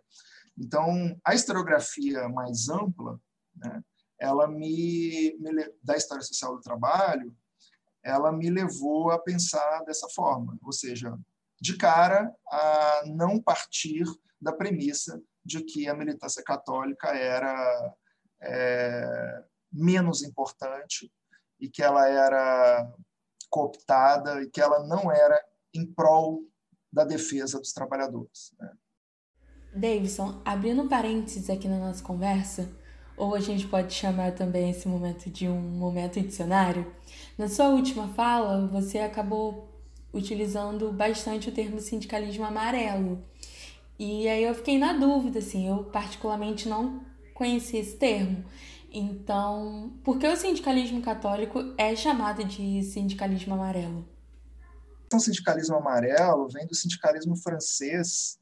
Então, 0.58 1.18
a 1.24 1.34
historiografia 1.34 2.28
mais 2.28 2.68
ampla, 2.68 3.20
né, 3.56 3.82
ela 4.18 4.46
me, 4.46 5.36
me, 5.38 5.72
da 5.82 5.96
história 5.96 6.22
social 6.22 6.54
do 6.54 6.62
trabalho, 6.62 7.34
ela 8.02 8.32
me 8.32 8.50
levou 8.50 9.10
a 9.10 9.18
pensar 9.18 9.82
dessa 9.84 10.08
forma, 10.08 10.58
ou 10.62 10.72
seja, 10.72 11.18
de 11.60 11.76
cara 11.76 12.34
a 12.50 13.02
não 13.06 13.40
partir 13.40 14.04
da 14.40 14.52
premissa 14.52 15.20
de 15.44 15.62
que 15.62 15.88
a 15.88 15.94
militância 15.94 16.42
católica 16.42 17.08
era 17.08 17.94
é, 18.42 19.44
menos 19.72 20.22
importante 20.22 21.12
e 21.58 21.68
que 21.68 21.82
ela 21.82 22.08
era 22.08 22.90
cooptada 23.50 24.42
e 24.42 24.48
que 24.48 24.60
ela 24.60 24.86
não 24.86 25.10
era 25.10 25.38
em 25.74 25.84
prol 25.84 26.44
da 26.92 27.04
defesa 27.04 27.58
dos 27.58 27.72
trabalhadores. 27.72 28.52
Né? 28.58 28.70
Davidson, 29.74 30.40
abrindo 30.44 30.88
parênteses 30.88 31.50
aqui 31.50 31.68
na 31.68 31.78
nossa 31.78 32.02
conversa, 32.02 32.68
ou 33.16 33.34
a 33.34 33.40
gente 33.40 33.66
pode 33.68 33.92
chamar 33.92 34.32
também 34.32 34.70
esse 34.70 34.88
momento 34.88 35.28
de 35.28 35.46
um 35.46 35.60
momento 35.60 36.20
dicionário, 36.20 36.92
na 37.36 37.48
sua 37.48 37.68
última 37.68 38.08
fala 38.14 38.66
você 38.66 38.98
acabou 38.98 39.68
utilizando 40.12 40.90
bastante 40.92 41.48
o 41.48 41.52
termo 41.52 41.80
sindicalismo 41.80 42.44
amarelo. 42.44 43.22
E 43.98 44.26
aí 44.28 44.42
eu 44.42 44.54
fiquei 44.54 44.78
na 44.78 44.94
dúvida, 44.94 45.38
assim, 45.38 45.68
eu 45.68 45.84
particularmente 45.84 46.68
não 46.68 47.04
conhecia 47.34 47.80
esse 47.80 47.96
termo. 47.96 48.44
Então, 48.92 49.98
por 50.04 50.18
que 50.18 50.26
o 50.26 50.36
sindicalismo 50.36 51.00
católico 51.00 51.74
é 51.78 51.94
chamado 51.94 52.44
de 52.44 52.82
sindicalismo 52.82 53.54
amarelo? 53.54 54.08
O 55.12 55.18
sindicalismo 55.18 55.76
amarelo 55.76 56.48
vem 56.48 56.66
do 56.66 56.74
sindicalismo 56.74 57.36
francês, 57.36 58.38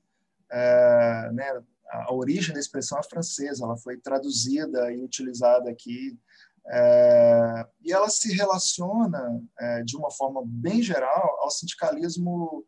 é, 0.50 1.30
né? 1.32 1.62
A 1.90 2.12
origem 2.12 2.52
da 2.52 2.60
expressão 2.60 2.98
é 2.98 3.02
francesa, 3.02 3.64
ela 3.64 3.76
foi 3.76 3.96
traduzida 3.96 4.92
e 4.92 5.02
utilizada 5.02 5.70
aqui, 5.70 6.18
é, 6.70 7.66
e 7.82 7.92
ela 7.92 8.10
se 8.10 8.30
relaciona 8.34 9.42
é, 9.58 9.82
de 9.82 9.96
uma 9.96 10.10
forma 10.10 10.42
bem 10.44 10.82
geral 10.82 11.38
ao 11.40 11.50
sindicalismo 11.50 12.64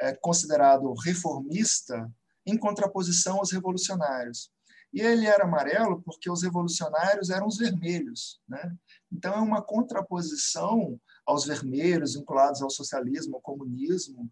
é, 0.00 0.14
considerado 0.14 0.92
reformista 1.02 2.10
em 2.44 2.58
contraposição 2.58 3.38
aos 3.38 3.50
revolucionários. 3.50 4.50
E 4.92 5.00
ele 5.00 5.26
era 5.26 5.44
amarelo 5.44 6.02
porque 6.02 6.30
os 6.30 6.42
revolucionários 6.42 7.30
eram 7.30 7.46
os 7.46 7.58
vermelhos. 7.58 8.40
Né? 8.48 8.76
Então, 9.12 9.34
é 9.34 9.40
uma 9.40 9.62
contraposição 9.62 10.98
aos 11.26 11.44
vermelhos, 11.44 12.14
vinculados 12.14 12.62
ao 12.62 12.70
socialismo, 12.70 13.36
ao 13.36 13.42
comunismo, 13.42 14.30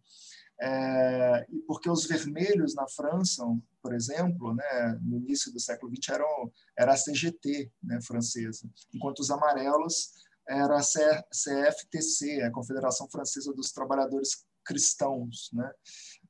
é, 0.59 1.47
porque 1.67 1.91
os 1.91 2.07
vermelhos 2.07 2.75
na 2.75 2.89
França, 2.89 3.45
por 3.83 3.95
exemplo, 3.95 4.55
né, 4.55 4.99
no 5.03 5.19
início 5.19 5.53
do 5.53 5.61
século 5.61 5.93
XX, 5.95 6.15
eram, 6.15 6.53
era 6.77 6.95
a 6.95 6.97
CGT 6.97 7.71
né, 7.83 8.01
francesa, 8.01 8.69
enquanto 8.95 9.19
os 9.19 9.31
amarelos 9.31 10.15
era 10.49 10.79
a 10.79 10.83
CFTC, 10.83 12.43
a 12.43 12.51
Confederação 12.51 13.09
Francesa 13.11 13.53
dos 13.53 13.73
Trabalhadores 13.73 14.47
Cristãos. 14.65 15.51
Né? 15.53 15.71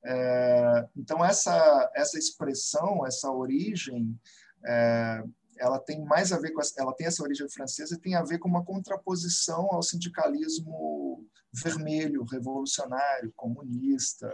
É, 0.08 0.88
então, 0.96 1.24
essa, 1.24 1.90
essa 1.94 2.16
expressão, 2.16 3.04
essa 3.04 3.28
origem, 3.30 4.16
é, 4.64 5.24
ela 5.58 5.80
tem 5.80 6.04
mais 6.04 6.32
a 6.32 6.38
ver 6.38 6.52
com 6.52 6.60
ela 6.78 6.94
tem 6.94 7.06
essa 7.08 7.22
origem 7.22 7.48
francesa 7.48 7.94
e 7.94 8.00
tem 8.00 8.14
a 8.14 8.22
ver 8.22 8.38
com 8.38 8.48
uma 8.48 8.64
contraposição 8.64 9.68
ao 9.72 9.82
sindicalismo 9.82 11.26
vermelho, 11.52 12.24
revolucionário, 12.24 13.32
comunista, 13.34 14.32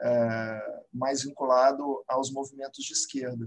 é, 0.00 0.82
mais 0.92 1.22
vinculado 1.22 2.02
aos 2.08 2.32
movimentos 2.32 2.82
de 2.82 2.94
esquerda. 2.94 3.46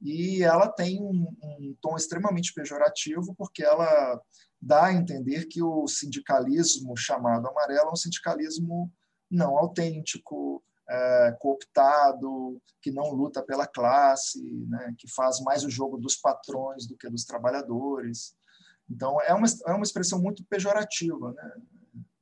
E 0.00 0.42
ela 0.42 0.68
tem 0.68 1.02
um, 1.02 1.34
um 1.42 1.76
tom 1.80 1.96
extremamente 1.96 2.52
pejorativo 2.54 3.34
porque 3.36 3.64
ela 3.64 4.20
dá 4.60 4.86
a 4.86 4.92
entender 4.92 5.46
que 5.46 5.62
o 5.62 5.88
sindicalismo 5.88 6.96
chamado 6.96 7.48
amarelo 7.48 7.88
é 7.88 7.92
um 7.92 7.96
sindicalismo 7.96 8.92
não 9.28 9.56
autêntico, 9.56 10.62
é, 10.88 11.36
cooptado, 11.38 12.60
que 12.80 12.90
não 12.90 13.10
luta 13.10 13.42
pela 13.42 13.66
classe, 13.66 14.42
né, 14.68 14.94
que 14.98 15.10
faz 15.12 15.40
mais 15.40 15.64
o 15.64 15.70
jogo 15.70 15.96
dos 15.96 16.16
patrões 16.16 16.86
do 16.86 16.96
que 16.96 17.08
dos 17.08 17.24
trabalhadores. 17.24 18.36
Então, 18.90 19.20
é 19.22 19.32
uma, 19.32 19.46
é 19.66 19.72
uma 19.72 19.84
expressão 19.84 20.20
muito 20.20 20.44
pejorativa, 20.44 21.32
né, 21.32 21.52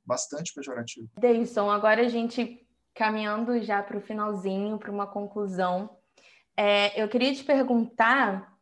bastante 0.05 0.53
pejorativa. 0.53 1.07
Deilson, 1.17 1.69
agora 1.69 2.01
a 2.01 2.09
gente 2.09 2.65
caminhando 2.93 3.61
já 3.61 3.81
para 3.81 3.97
o 3.97 4.01
finalzinho, 4.01 4.77
para 4.77 4.91
uma 4.91 5.07
conclusão, 5.07 5.97
é, 6.55 7.01
eu 7.01 7.07
queria 7.07 7.33
te 7.33 7.43
perguntar 7.43 8.53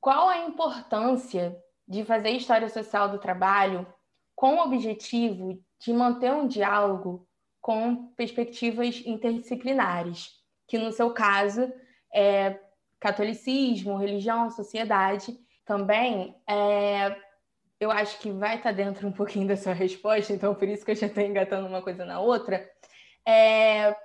qual 0.00 0.28
a 0.28 0.38
importância 0.46 1.56
de 1.86 2.04
fazer 2.04 2.30
história 2.30 2.68
social 2.68 3.08
do 3.08 3.18
trabalho 3.18 3.86
com 4.34 4.56
o 4.56 4.62
objetivo 4.62 5.62
de 5.80 5.92
manter 5.92 6.32
um 6.32 6.48
diálogo 6.48 7.26
com 7.64 8.08
perspectivas 8.08 9.02
interdisciplinares, 9.06 10.32
que 10.68 10.76
no 10.76 10.92
seu 10.92 11.14
caso 11.14 11.72
é 12.12 12.60
catolicismo, 13.00 13.96
religião, 13.96 14.50
sociedade. 14.50 15.34
Também 15.64 16.36
é, 16.46 17.16
eu 17.80 17.90
acho 17.90 18.18
que 18.18 18.30
vai 18.30 18.56
estar 18.56 18.72
dentro 18.72 19.08
um 19.08 19.12
pouquinho 19.12 19.48
da 19.48 19.56
sua 19.56 19.72
resposta, 19.72 20.34
então 20.34 20.54
por 20.54 20.68
isso 20.68 20.84
que 20.84 20.90
eu 20.90 20.94
já 20.94 21.06
estou 21.06 21.24
engatando 21.24 21.66
uma 21.66 21.80
coisa 21.80 22.04
na 22.04 22.20
outra. 22.20 22.70
É, 23.26 23.96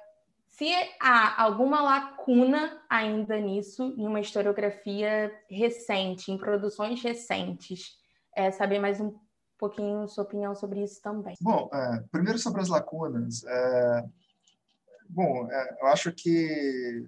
se 0.47 0.71
há 0.97 1.43
alguma 1.43 1.81
lacuna 1.81 2.81
ainda 2.89 3.37
nisso, 3.41 3.93
em 3.97 4.07
uma 4.07 4.21
historiografia 4.21 5.37
recente, 5.49 6.31
em 6.31 6.37
produções 6.37 7.03
recentes, 7.03 7.97
é, 8.33 8.51
saber 8.51 8.79
mais 8.79 9.01
um 9.01 9.19
pouquinho 9.59 10.07
sua 10.07 10.23
opinião 10.23 10.55
sobre 10.55 10.83
isso 10.83 11.01
também. 11.01 11.35
Bom, 11.41 11.69
é, 11.73 12.03
primeiro 12.11 12.39
sobre 12.39 12.61
as 12.61 12.69
lacunas. 12.69 13.43
É, 13.43 14.09
bom, 15.09 15.51
é, 15.51 15.77
eu 15.81 15.87
acho 15.87 16.11
que 16.13 17.07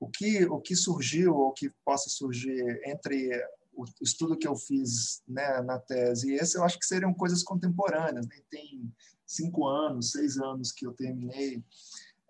o 0.00 0.08
que 0.08 0.44
o 0.46 0.60
que 0.60 0.74
surgiu 0.74 1.36
ou 1.36 1.52
que 1.52 1.70
possa 1.84 2.08
surgir 2.08 2.80
entre 2.86 3.30
o 3.76 3.84
estudo 4.00 4.36
que 4.36 4.48
eu 4.48 4.56
fiz 4.56 5.22
né, 5.28 5.60
na 5.62 5.78
tese 5.78 6.32
e 6.32 6.34
esse, 6.34 6.56
eu 6.58 6.64
acho 6.64 6.78
que 6.78 6.86
seriam 6.86 7.14
coisas 7.14 7.44
contemporâneas. 7.44 8.26
Né? 8.26 8.36
Tem 8.50 8.92
cinco 9.24 9.66
anos, 9.68 10.12
seis 10.12 10.38
anos 10.38 10.72
que 10.72 10.86
eu 10.86 10.92
terminei, 10.92 11.62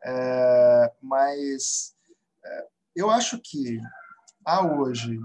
é, 0.04 0.92
mas 1.00 1.94
é, 2.44 2.66
eu 2.96 3.08
acho 3.08 3.40
que 3.40 3.78
há 4.44 4.66
hoje 4.66 5.18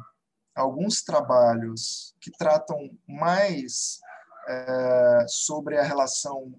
alguns 0.55 1.01
trabalhos 1.01 2.15
que 2.21 2.31
tratam 2.31 2.89
mais 3.07 3.99
é, 4.47 5.25
sobre 5.27 5.77
a 5.77 5.83
relação 5.83 6.53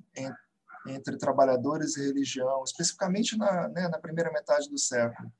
entre 0.87 1.17
trabalhadores 1.17 1.97
e 1.97 2.07
religião, 2.07 2.63
especificamente 2.65 3.37
na, 3.37 3.69
né, 3.69 3.89
na 3.89 3.99
primeira 3.99 4.33
metade 4.33 4.69
do 4.69 4.79
século. 4.79 5.33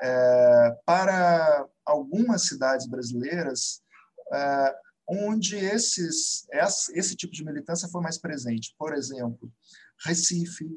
É, 0.00 0.76
para 0.84 1.66
algumas 1.84 2.48
cidades 2.48 2.86
brasileiras, 2.86 3.82
é, 4.32 4.74
onde 5.06 5.56
esses, 5.56 6.46
esse 6.94 7.14
tipo 7.14 7.32
de 7.32 7.44
militância 7.44 7.88
foi 7.88 8.00
mais 8.00 8.18
presente. 8.18 8.74
Por 8.78 8.94
exemplo, 8.94 9.52
Recife, 10.04 10.68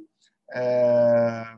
é, 0.54 1.58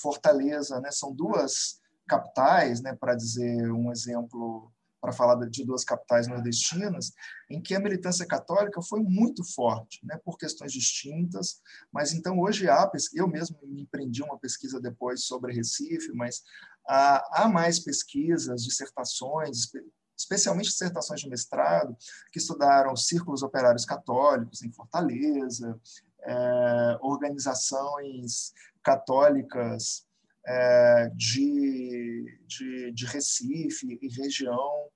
Fortaleza, 0.00 0.80
né, 0.80 0.90
são 0.90 1.12
duas 1.12 1.80
capitais, 2.08 2.80
né, 2.80 2.94
para 2.94 3.14
dizer 3.14 3.70
um 3.70 3.90
exemplo 3.90 4.72
para 5.02 5.12
falar 5.12 5.34
de 5.46 5.64
duas 5.66 5.82
capitais 5.82 6.28
nordestinas, 6.28 7.12
em 7.50 7.60
que 7.60 7.74
a 7.74 7.80
militância 7.80 8.24
católica 8.24 8.80
foi 8.80 9.00
muito 9.02 9.42
forte, 9.52 9.98
né, 10.06 10.16
por 10.24 10.38
questões 10.38 10.72
distintas, 10.72 11.60
mas 11.92 12.14
então 12.14 12.38
hoje 12.38 12.68
há, 12.68 12.88
eu 13.12 13.26
mesmo 13.26 13.58
me 13.64 13.82
empreendi 13.82 14.22
uma 14.22 14.38
pesquisa 14.38 14.80
depois 14.80 15.24
sobre 15.24 15.52
Recife, 15.52 16.12
mas 16.14 16.42
há, 16.88 17.42
há 17.42 17.48
mais 17.48 17.80
pesquisas, 17.80 18.62
dissertações, 18.62 19.72
especialmente 20.16 20.70
dissertações 20.70 21.20
de 21.20 21.28
mestrado, 21.28 21.96
que 22.32 22.38
estudaram 22.38 22.94
círculos 22.94 23.42
operários 23.42 23.84
católicos 23.84 24.62
em 24.62 24.72
Fortaleza, 24.72 25.80
é, 26.24 26.98
organizações 27.00 28.52
católicas 28.84 30.06
é, 30.46 31.10
de, 31.14 32.38
de, 32.46 32.92
de, 32.92 33.06
Recife 33.06 33.98
e 34.00 34.08
região, 34.08 34.88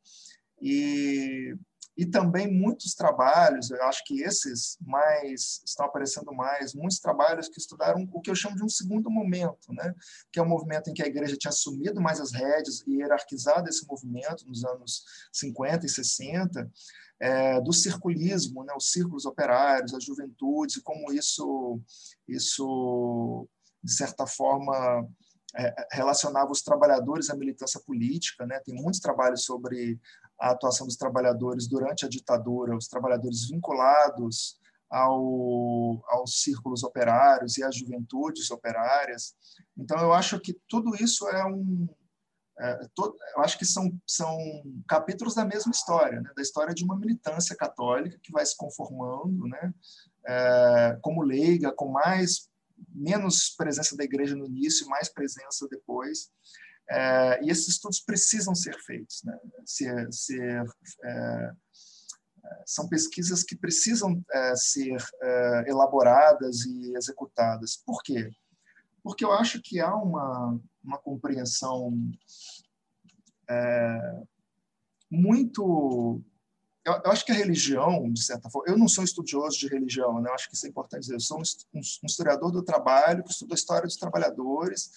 e, 0.61 1.55
e 1.97 2.07
também 2.07 2.53
muitos 2.53 2.95
trabalhos, 2.95 3.71
eu 3.71 3.83
acho 3.85 4.05
que 4.05 4.23
esses 4.23 4.77
mais 4.81 5.63
estão 5.65 5.87
aparecendo 5.87 6.33
mais, 6.33 6.75
muitos 6.75 6.99
trabalhos 6.99 7.49
que 7.49 7.59
estudaram 7.59 8.09
o 8.13 8.21
que 8.21 8.31
eu 8.31 8.35
chamo 8.35 8.57
de 8.57 8.65
um 8.65 8.69
segundo 8.69 9.11
momento, 9.11 9.73
né? 9.73 9.95
que 10.33 10.39
é 10.39 10.43
um 10.43 10.49
movimento 10.49 10.91
em 10.91 10.95
que 10.95 11.03
a 11.03 11.07
igreja 11.07 11.37
tinha 11.37 11.51
assumido 11.51 12.01
mais 12.01 12.21
as 12.21 12.33
rédeas 12.33 12.83
e 12.87 12.97
hierarquizado 12.97 13.69
esse 13.69 13.87
movimento 13.87 14.47
nos 14.47 14.65
anos 14.65 15.05
50 15.33 15.87
e 15.87 15.89
60, 15.89 16.71
é, 17.19 17.61
do 17.61 17.73
circulismo, 17.73 18.63
né, 18.65 18.75
os 18.77 18.93
círculos 18.93 19.25
operários, 19.25 19.95
as 19.95 20.05
juventudes, 20.05 20.77
e 20.77 20.83
como 20.83 21.13
isso, 21.13 21.81
isso 22.29 23.49
de 23.83 23.93
certa 23.93 24.27
forma, 24.27 25.09
relacionava 25.93 26.51
os 26.51 26.63
trabalhadores 26.63 27.31
à 27.31 27.37
militância 27.37 27.81
política. 27.81 28.47
Né? 28.47 28.61
Tem 28.61 28.75
muitos 28.75 29.01
trabalhos 29.01 29.45
sobre 29.45 29.99
a 30.39 30.51
atuação 30.51 30.87
dos 30.87 30.97
trabalhadores 30.97 31.67
durante 31.67 32.05
a 32.05 32.09
ditadura, 32.09 32.77
os 32.77 32.89
trabalhadores 32.89 33.49
vinculados 33.49 34.59
ao, 34.91 36.03
aos 36.09 36.43
círculos 36.43 36.83
operários 36.83 37.59
e 37.59 37.65
às 37.65 37.75
juventudes 37.75 38.51
operárias. 38.51 39.35
Então, 39.77 39.99
eu 39.99 40.13
acho 40.13 40.39
que 40.41 40.59
tudo 40.69 40.95
isso 40.97 41.29
é 41.29 41.45
um. 41.47 41.89
É, 42.59 42.79
eu 43.37 43.43
acho 43.43 43.59
que 43.59 43.67
são, 43.67 43.93
são 44.07 44.35
capítulos 44.89 45.35
da 45.35 45.45
mesma 45.45 45.71
história, 45.71 46.23
né? 46.23 46.31
da 46.35 46.41
história 46.41 46.73
de 46.73 46.85
uma 46.85 46.97
militância 46.97 47.55
católica 47.55 48.19
que 48.23 48.33
vai 48.33 48.47
se 48.47 48.57
conformando 48.57 49.47
né? 49.47 49.75
É, 50.27 50.99
como 51.03 51.23
leiga, 51.23 51.71
com 51.71 51.89
mais 51.89 52.49
menos 52.95 53.51
presença 53.51 53.97
da 53.97 54.05
igreja 54.05 54.35
no 54.35 54.47
início, 54.47 54.89
mais 54.89 55.09
presença 55.09 55.67
depois. 55.71 56.31
É, 56.89 57.45
e 57.45 57.51
esses 57.51 57.69
estudos 57.69 58.01
precisam 58.01 58.55
ser 58.55 58.77
feitos, 58.85 59.23
né? 59.25 59.37
ser, 59.65 60.13
ser 60.13 60.65
é, 61.05 61.53
são 62.65 62.89
pesquisas 62.89 63.43
que 63.43 63.57
precisam 63.57 64.25
é, 64.33 64.55
ser 64.57 64.97
é, 65.21 65.65
elaboradas 65.69 66.65
e 66.65 66.97
executadas. 66.97 67.77
Por 67.77 68.03
quê? 68.03 68.31
Porque 69.03 69.25
eu 69.25 69.33
acho 69.33 69.61
que 69.63 69.81
há 69.81 69.95
uma, 69.95 70.61
uma 70.83 70.99
compreensão 70.99 71.93
é, 73.49 74.23
muito 75.11 76.23
eu, 76.87 76.93
eu, 77.05 77.11
acho 77.11 77.25
que 77.27 77.33
a 77.33 77.35
religião, 77.35 78.11
de 78.13 78.23
certa 78.23 78.49
forma, 78.49 78.71
eu 78.71 78.79
não 78.79 78.87
sou 78.87 79.03
estudioso 79.03 79.59
de 79.59 79.67
religião, 79.67 80.21
né? 80.21 80.31
eu 80.31 80.35
acho 80.35 80.49
que 80.49 80.55
isso 80.55 80.67
é 80.67 80.69
importante 80.69 81.01
dizer, 81.03 81.15
eu 81.15 81.21
sou 81.21 81.39
um, 81.39 81.43
um, 81.75 81.81
um 81.81 82.07
historiador 82.07 82.53
do 82.53 82.63
trabalho, 82.63 83.25
que 83.25 83.33
estuda 83.33 83.55
a 83.55 83.57
história 83.57 83.83
dos 83.83 83.97
trabalhadores, 83.97 84.93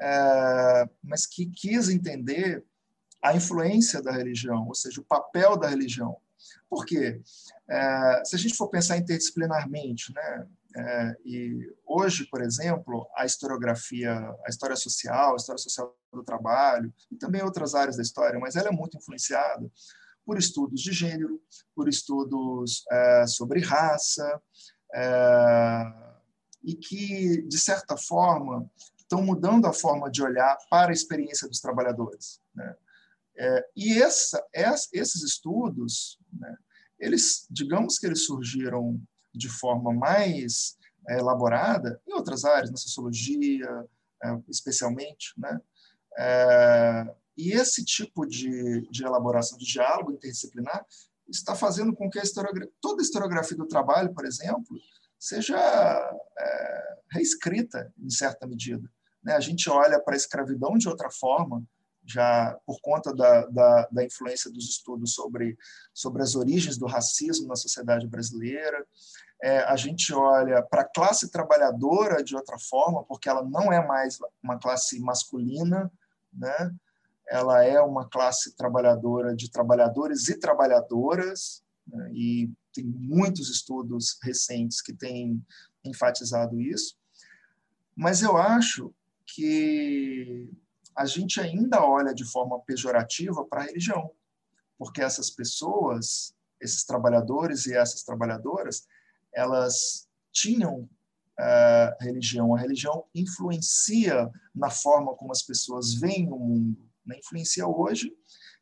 é, 0.00 0.88
mas 1.02 1.26
que 1.26 1.46
quis 1.46 1.88
entender 1.88 2.64
a 3.20 3.34
influência 3.34 4.00
da 4.00 4.12
religião, 4.12 4.68
ou 4.68 4.74
seja, 4.74 5.00
o 5.00 5.04
papel 5.04 5.56
da 5.56 5.68
religião. 5.68 6.16
Por 6.70 6.84
quê? 6.84 7.20
É, 7.68 8.22
se 8.24 8.36
a 8.36 8.38
gente 8.38 8.54
for 8.54 8.68
pensar 8.68 8.96
interdisciplinarmente, 8.96 10.12
né, 10.14 10.46
é, 10.76 11.16
e 11.24 11.72
hoje, 11.84 12.28
por 12.30 12.42
exemplo, 12.42 13.08
a 13.16 13.26
historiografia, 13.26 14.14
a 14.46 14.48
história 14.48 14.76
social, 14.76 15.32
a 15.32 15.36
história 15.36 15.60
social 15.60 15.96
do 16.12 16.22
trabalho, 16.22 16.92
e 17.10 17.16
também 17.16 17.42
outras 17.42 17.74
áreas 17.74 17.96
da 17.96 18.02
história, 18.02 18.38
mas 18.38 18.54
ela 18.54 18.68
é 18.68 18.72
muito 18.72 18.96
influenciada 18.96 19.68
por 20.24 20.38
estudos 20.38 20.80
de 20.80 20.92
gênero, 20.92 21.40
por 21.74 21.88
estudos 21.88 22.84
é, 22.90 23.26
sobre 23.26 23.60
raça, 23.60 24.40
é, 24.94 25.84
e 26.62 26.74
que, 26.74 27.42
de 27.42 27.58
certa 27.58 27.96
forma, 27.96 28.68
estão 28.96 29.22
mudando 29.22 29.66
a 29.66 29.72
forma 29.72 30.10
de 30.10 30.22
olhar 30.22 30.56
para 30.70 30.90
a 30.90 30.94
experiência 30.94 31.46
dos 31.46 31.60
trabalhadores. 31.60 32.40
Né? 32.54 32.74
É, 33.36 33.66
e 33.76 34.02
essa, 34.02 34.42
esses 34.92 35.22
estudos, 35.22 36.18
né, 36.32 36.56
eles, 36.98 37.46
digamos 37.50 37.98
que 37.98 38.06
eles 38.06 38.24
surgiram 38.24 39.00
de 39.34 39.48
forma 39.48 39.92
mais 39.92 40.78
é, 41.08 41.18
elaborada 41.18 42.00
em 42.06 42.14
outras 42.14 42.44
áreas, 42.44 42.70
na 42.70 42.76
sociologia, 42.76 43.68
é, 44.22 44.38
especialmente, 44.48 45.34
né? 45.36 45.60
E 47.36 47.52
esse 47.52 47.84
tipo 47.84 48.26
de, 48.26 48.88
de 48.90 49.04
elaboração 49.04 49.58
de 49.58 49.64
diálogo 49.64 50.12
interdisciplinar 50.12 50.84
está 51.28 51.54
fazendo 51.54 51.94
com 51.94 52.08
que 52.08 52.18
a 52.18 52.22
toda 52.80 53.02
a 53.02 53.04
historiografia 53.04 53.56
do 53.56 53.66
trabalho, 53.66 54.12
por 54.12 54.24
exemplo, 54.24 54.76
seja 55.18 55.56
é, 56.38 56.98
reescrita 57.10 57.92
em 57.98 58.10
certa 58.10 58.46
medida. 58.46 58.88
Né? 59.22 59.34
A 59.34 59.40
gente 59.40 59.68
olha 59.70 59.98
para 59.98 60.14
a 60.14 60.16
escravidão 60.16 60.76
de 60.76 60.88
outra 60.88 61.10
forma, 61.10 61.64
já 62.06 62.56
por 62.66 62.78
conta 62.82 63.14
da, 63.14 63.46
da, 63.46 63.88
da, 63.90 64.04
influência 64.04 64.50
dos 64.50 64.68
estudos 64.68 65.14
sobre, 65.14 65.56
sobre 65.94 66.22
as 66.22 66.34
origens 66.34 66.76
do 66.76 66.86
racismo 66.86 67.48
na 67.48 67.56
sociedade 67.56 68.06
brasileira. 68.06 68.86
É, 69.42 69.60
a 69.60 69.76
gente 69.76 70.12
olha 70.12 70.62
para 70.62 70.82
a 70.82 70.88
classe 70.88 71.30
trabalhadora 71.30 72.22
de 72.22 72.36
outra 72.36 72.58
forma, 72.58 73.02
porque 73.04 73.28
ela 73.28 73.42
não 73.42 73.72
é 73.72 73.84
mais 73.86 74.18
uma 74.42 74.58
classe 74.58 75.00
masculina, 75.00 75.90
né? 76.32 76.70
Ela 77.28 77.64
é 77.64 77.80
uma 77.80 78.08
classe 78.08 78.56
trabalhadora 78.56 79.34
de 79.34 79.50
trabalhadores 79.50 80.28
e 80.28 80.38
trabalhadoras, 80.38 81.62
né? 81.86 82.10
e 82.12 82.50
tem 82.72 82.84
muitos 82.84 83.48
estudos 83.50 84.18
recentes 84.22 84.80
que 84.82 84.92
têm 84.92 85.44
enfatizado 85.84 86.60
isso. 86.60 86.96
Mas 87.96 88.22
eu 88.22 88.36
acho 88.36 88.92
que 89.26 90.50
a 90.94 91.06
gente 91.06 91.40
ainda 91.40 91.84
olha 91.84 92.14
de 92.14 92.24
forma 92.24 92.60
pejorativa 92.60 93.44
para 93.44 93.62
a 93.62 93.64
religião, 93.64 94.10
porque 94.78 95.00
essas 95.00 95.30
pessoas, 95.30 96.34
esses 96.60 96.84
trabalhadores 96.84 97.66
e 97.66 97.74
essas 97.74 98.02
trabalhadoras, 98.02 98.86
elas 99.32 100.08
tinham 100.32 100.88
uh, 101.38 101.96
religião. 102.00 102.54
A 102.54 102.58
religião 102.58 103.04
influencia 103.14 104.30
na 104.54 104.70
forma 104.70 105.14
como 105.14 105.32
as 105.32 105.42
pessoas 105.42 105.94
veem 105.94 106.30
o 106.30 106.38
mundo, 106.38 106.88
né? 107.06 107.18
influencia 107.18 107.66
hoje 107.66 108.12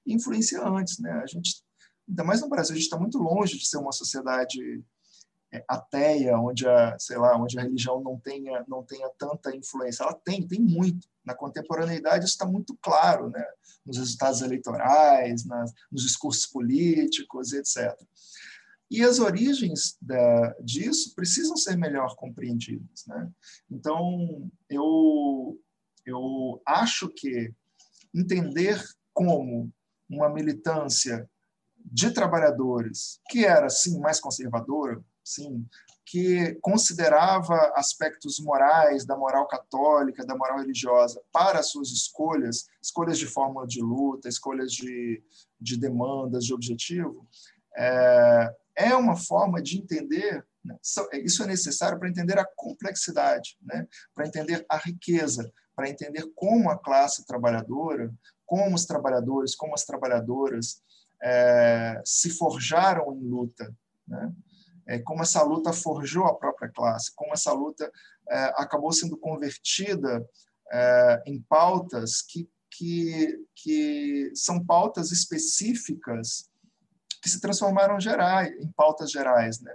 e 0.07 0.15
influencia 0.15 0.63
antes. 0.67 0.99
Né? 0.99 1.11
A 1.11 1.27
gente, 1.27 1.63
ainda 2.09 2.25
mais 2.25 2.41
no 2.41 2.49
Brasil, 2.49 2.73
a 2.73 2.77
gente 2.77 2.85
está 2.85 2.99
muito 2.99 3.19
longe 3.19 3.59
de 3.59 3.67
ser 3.67 3.79
uma 3.79 3.93
sociedade 3.93 4.85
é, 5.53 5.63
ateia, 5.69 6.39
onde 6.39 6.67
a, 6.67 6.99
sei 6.99 7.19
lá, 7.19 7.37
onde 7.37 7.59
a 7.59 7.63
religião 7.63 8.01
não 8.03 8.19
tenha 8.19 8.65
não 8.67 8.83
tenha 8.83 9.09
tanta 9.19 9.55
influência. 9.55 10.03
Ela 10.03 10.15
tem, 10.15 10.47
tem 10.47 10.59
muito. 10.59 11.07
Na 11.25 11.35
contemporaneidade 11.35 12.25
isso 12.25 12.35
está 12.35 12.47
muito 12.47 12.77
claro, 12.81 13.29
né? 13.29 13.45
Nos 13.85 13.99
resultados 13.99 14.41
eleitorais, 14.41 15.45
nas, 15.45 15.71
nos 15.91 16.03
discursos 16.03 16.47
políticos, 16.47 17.53
etc. 17.53 17.95
E 18.91 19.03
as 19.03 19.19
origens 19.19 19.97
da, 20.01 20.55
disso 20.61 21.15
precisam 21.15 21.57
ser 21.57 21.77
melhor 21.77 22.17
compreendidas, 22.17 23.05
né? 23.07 23.31
Então 23.71 24.51
eu 24.71 25.59
eu 26.05 26.63
acho 26.67 27.09
que 27.09 27.53
entender 28.15 28.83
como 29.13 29.71
uma 30.09 30.29
militância 30.29 31.29
de 31.85 32.11
trabalhadores 32.11 33.21
que 33.29 33.45
era 33.45 33.69
sim 33.69 33.99
mais 33.99 34.21
conservadora, 34.21 35.03
sim, 35.25 35.67
que 36.05 36.55
considerava 36.61 37.73
aspectos 37.75 38.39
morais 38.39 39.05
da 39.05 39.17
moral 39.17 39.47
católica, 39.47 40.25
da 40.25 40.37
moral 40.37 40.59
religiosa 40.59 41.21
para 41.33 41.61
as 41.61 41.69
suas 41.69 41.89
escolhas, 41.89 42.67
escolhas 42.83 43.19
de 43.19 43.27
fórmula 43.27 43.67
de 43.67 43.81
luta, 43.81 44.29
escolhas 44.29 44.73
de, 44.73 45.23
de 45.61 45.77
demandas, 45.77 46.45
de 46.45 46.55
objetivo, 46.55 47.27
é, 47.77 48.55
é 48.77 48.95
uma 48.95 49.17
forma 49.17 49.63
de 49.63 49.79
entender 49.79 50.45
Né? 50.65 50.77
Isso 51.25 51.43
é 51.43 51.47
necessário 51.47 51.99
para 51.99 52.09
entender 52.09 52.39
a 52.39 52.49
complexidade, 52.57 53.59
né? 53.63 53.87
para 54.15 54.27
entender 54.27 54.65
a 54.69 54.77
riqueza, 54.77 55.53
para 55.75 55.89
entender 55.89 56.31
como 56.35 56.71
a 56.71 56.79
classe 56.79 57.27
trabalhadora, 57.27 58.13
como 58.47 58.75
os 58.75 58.85
trabalhadores, 58.85 59.55
como 59.55 59.75
as 59.75 59.85
trabalhadoras 59.85 60.83
é, 61.23 62.01
se 62.05 62.31
forjaram 62.31 63.15
em 63.15 63.29
luta, 63.29 63.75
né? 64.07 64.33
é, 64.87 64.99
como 64.99 65.23
essa 65.23 65.43
luta 65.43 65.73
forjou 65.73 66.27
a 66.27 66.35
própria 66.35 66.69
classe, 66.69 67.15
como 67.15 67.33
essa 67.33 67.53
luta 67.53 67.91
é, 68.29 68.45
acabou 68.57 68.93
sendo 68.93 69.17
convertida 69.17 70.27
é, 70.71 71.23
em 71.27 71.41
pautas 71.43 72.23
que, 72.23 72.49
que, 72.71 73.39
que 73.55 74.33
são 74.35 74.65
pautas 74.65 75.13
específicas 75.13 76.51
que 77.23 77.29
se 77.29 77.41
transformaram 77.41 78.01
gerais, 78.01 78.51
em 78.59 78.71
pautas 78.73 79.11
gerais. 79.11 79.61
Né? 79.61 79.73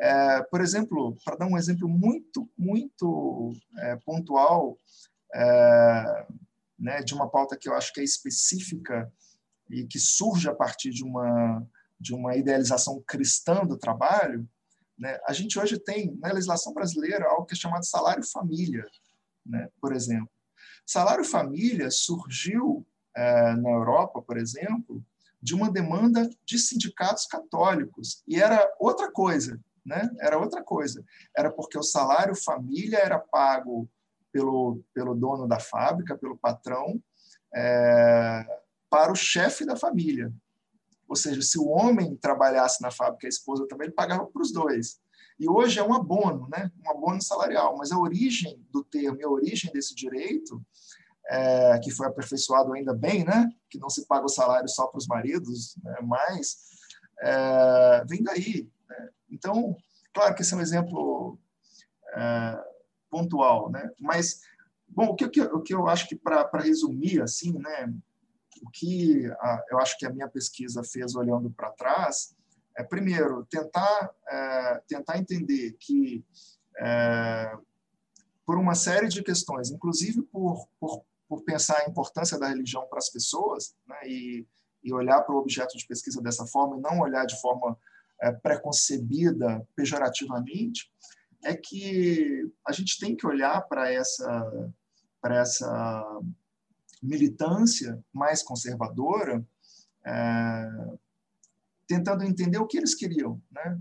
É, 0.00 0.42
por 0.44 0.60
exemplo, 0.60 1.16
para 1.24 1.36
dar 1.36 1.46
um 1.46 1.56
exemplo 1.56 1.88
muito, 1.88 2.50
muito 2.58 3.52
é, 3.78 3.96
pontual 4.04 4.76
é, 5.34 6.26
né, 6.78 7.02
de 7.02 7.14
uma 7.14 7.28
pauta 7.28 7.56
que 7.56 7.68
eu 7.68 7.74
acho 7.74 7.92
que 7.92 8.00
é 8.00 8.04
específica 8.04 9.12
e 9.70 9.86
que 9.86 9.98
surge 9.98 10.48
a 10.48 10.54
partir 10.54 10.90
de 10.90 11.04
uma, 11.04 11.66
de 11.98 12.14
uma 12.14 12.36
idealização 12.36 13.02
cristã 13.06 13.64
do 13.64 13.78
trabalho, 13.78 14.48
né, 14.98 15.18
a 15.26 15.32
gente 15.32 15.58
hoje 15.58 15.78
tem 15.78 16.16
na 16.20 16.32
legislação 16.32 16.72
brasileira 16.72 17.26
algo 17.26 17.46
que 17.46 17.54
é 17.54 17.56
chamado 17.56 17.84
salário-família, 17.84 18.84
né, 19.44 19.68
por 19.80 19.94
exemplo. 19.94 20.30
Salário-família 20.86 21.90
surgiu 21.90 22.86
é, 23.16 23.54
na 23.54 23.70
Europa, 23.70 24.20
por 24.22 24.36
exemplo, 24.36 25.04
de 25.40 25.54
uma 25.54 25.70
demanda 25.70 26.28
de 26.44 26.58
sindicatos 26.58 27.26
católicos, 27.26 28.22
e 28.28 28.40
era 28.40 28.68
outra 28.78 29.10
coisa 29.10 29.60
né? 29.84 30.08
Era 30.20 30.38
outra 30.38 30.62
coisa. 30.62 31.04
Era 31.36 31.50
porque 31.50 31.76
o 31.76 31.82
salário 31.82 32.34
família 32.34 32.98
era 32.98 33.18
pago 33.18 33.88
pelo, 34.32 34.82
pelo 34.94 35.14
dono 35.14 35.46
da 35.46 35.60
fábrica, 35.60 36.16
pelo 36.16 36.38
patrão, 36.38 37.00
é, 37.54 38.44
para 38.88 39.12
o 39.12 39.16
chefe 39.16 39.64
da 39.64 39.76
família. 39.76 40.32
Ou 41.08 41.16
seja, 41.16 41.42
se 41.42 41.58
o 41.58 41.68
homem 41.68 42.16
trabalhasse 42.16 42.82
na 42.82 42.90
fábrica 42.90 43.26
a 43.26 43.28
esposa 43.28 43.66
também, 43.68 43.86
ele 43.86 43.94
pagava 43.94 44.26
para 44.26 44.42
os 44.42 44.52
dois. 44.52 44.98
E 45.38 45.48
hoje 45.48 45.78
é 45.78 45.82
um 45.82 45.92
abono, 45.92 46.48
né? 46.50 46.70
um 46.84 46.90
abono 46.90 47.20
salarial, 47.20 47.76
mas 47.76 47.92
a 47.92 47.98
origem 47.98 48.64
do 48.70 48.82
termo 48.82 49.20
e 49.20 49.24
a 49.24 49.28
origem 49.28 49.70
desse 49.72 49.94
direito, 49.94 50.64
é, 51.28 51.78
que 51.80 51.90
foi 51.90 52.06
aperfeiçoado 52.06 52.72
ainda 52.72 52.94
bem, 52.94 53.24
né? 53.24 53.50
que 53.68 53.78
não 53.78 53.90
se 53.90 54.06
paga 54.06 54.24
o 54.24 54.30
salário 54.30 54.68
só 54.68 54.86
para 54.86 54.98
os 54.98 55.06
maridos, 55.06 55.76
né? 55.82 55.98
mas 56.02 56.56
é, 57.20 58.04
vem 58.08 58.22
daí. 58.22 58.68
Né? 58.88 59.08
Então, 59.30 59.76
claro 60.14 60.34
que 60.34 60.42
esse 60.42 60.54
é 60.54 60.56
um 60.56 60.60
exemplo 60.60 61.38
é, 62.14 62.71
pontual, 63.12 63.70
né? 63.70 63.90
Mas, 64.00 64.40
bom, 64.88 65.08
o 65.08 65.14
que, 65.14 65.26
o 65.42 65.60
que 65.60 65.74
eu 65.74 65.86
acho 65.86 66.08
que, 66.08 66.16
para 66.16 66.48
resumir, 66.54 67.20
assim, 67.20 67.52
né? 67.52 67.92
O 68.62 68.70
que 68.70 69.26
a, 69.38 69.64
eu 69.70 69.78
acho 69.78 69.98
que 69.98 70.06
a 70.06 70.10
minha 70.10 70.28
pesquisa 70.28 70.82
fez 70.82 71.14
olhando 71.14 71.50
para 71.50 71.70
trás 71.72 72.34
é, 72.74 72.82
primeiro, 72.82 73.44
tentar, 73.50 74.10
é, 74.26 74.82
tentar 74.88 75.18
entender 75.18 75.76
que, 75.78 76.24
é, 76.78 77.54
por 78.46 78.56
uma 78.56 78.74
série 78.74 79.08
de 79.08 79.22
questões, 79.22 79.70
inclusive 79.70 80.22
por, 80.22 80.66
por, 80.80 81.04
por 81.28 81.42
pensar 81.42 81.80
a 81.80 81.90
importância 81.90 82.38
da 82.38 82.48
religião 82.48 82.86
para 82.88 82.98
as 82.98 83.10
pessoas, 83.10 83.74
né, 83.86 83.98
e, 84.06 84.46
e 84.82 84.94
olhar 84.94 85.20
para 85.20 85.34
o 85.34 85.38
objeto 85.38 85.76
de 85.76 85.86
pesquisa 85.86 86.22
dessa 86.22 86.46
forma, 86.46 86.78
e 86.78 86.80
não 86.80 87.00
olhar 87.00 87.26
de 87.26 87.38
forma 87.42 87.76
é, 88.22 88.32
preconcebida 88.32 89.66
pejorativamente, 89.76 90.90
é 91.44 91.54
que 91.54 92.50
a 92.66 92.72
gente 92.72 92.98
tem 92.98 93.16
que 93.16 93.26
olhar 93.26 93.60
para 93.62 93.90
essa, 93.92 94.72
para 95.20 95.40
essa 95.40 96.20
militância 97.02 98.02
mais 98.12 98.42
conservadora, 98.42 99.44
é, 100.04 100.68
tentando 101.86 102.24
entender 102.24 102.58
o 102.58 102.66
que 102.66 102.78
eles 102.78 102.94
queriam, 102.94 103.40
né? 103.50 103.78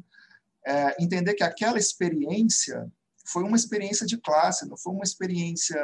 É, 0.65 1.04
entender 1.04 1.34
que 1.34 1.43
aquela 1.43 1.78
experiência 1.78 2.91
foi 3.26 3.43
uma 3.43 3.56
experiência 3.56 4.06
de 4.06 4.17
classe, 4.17 4.67
não 4.67 4.78
foi 4.78 4.93
uma 4.93 5.04
experiência 5.04 5.80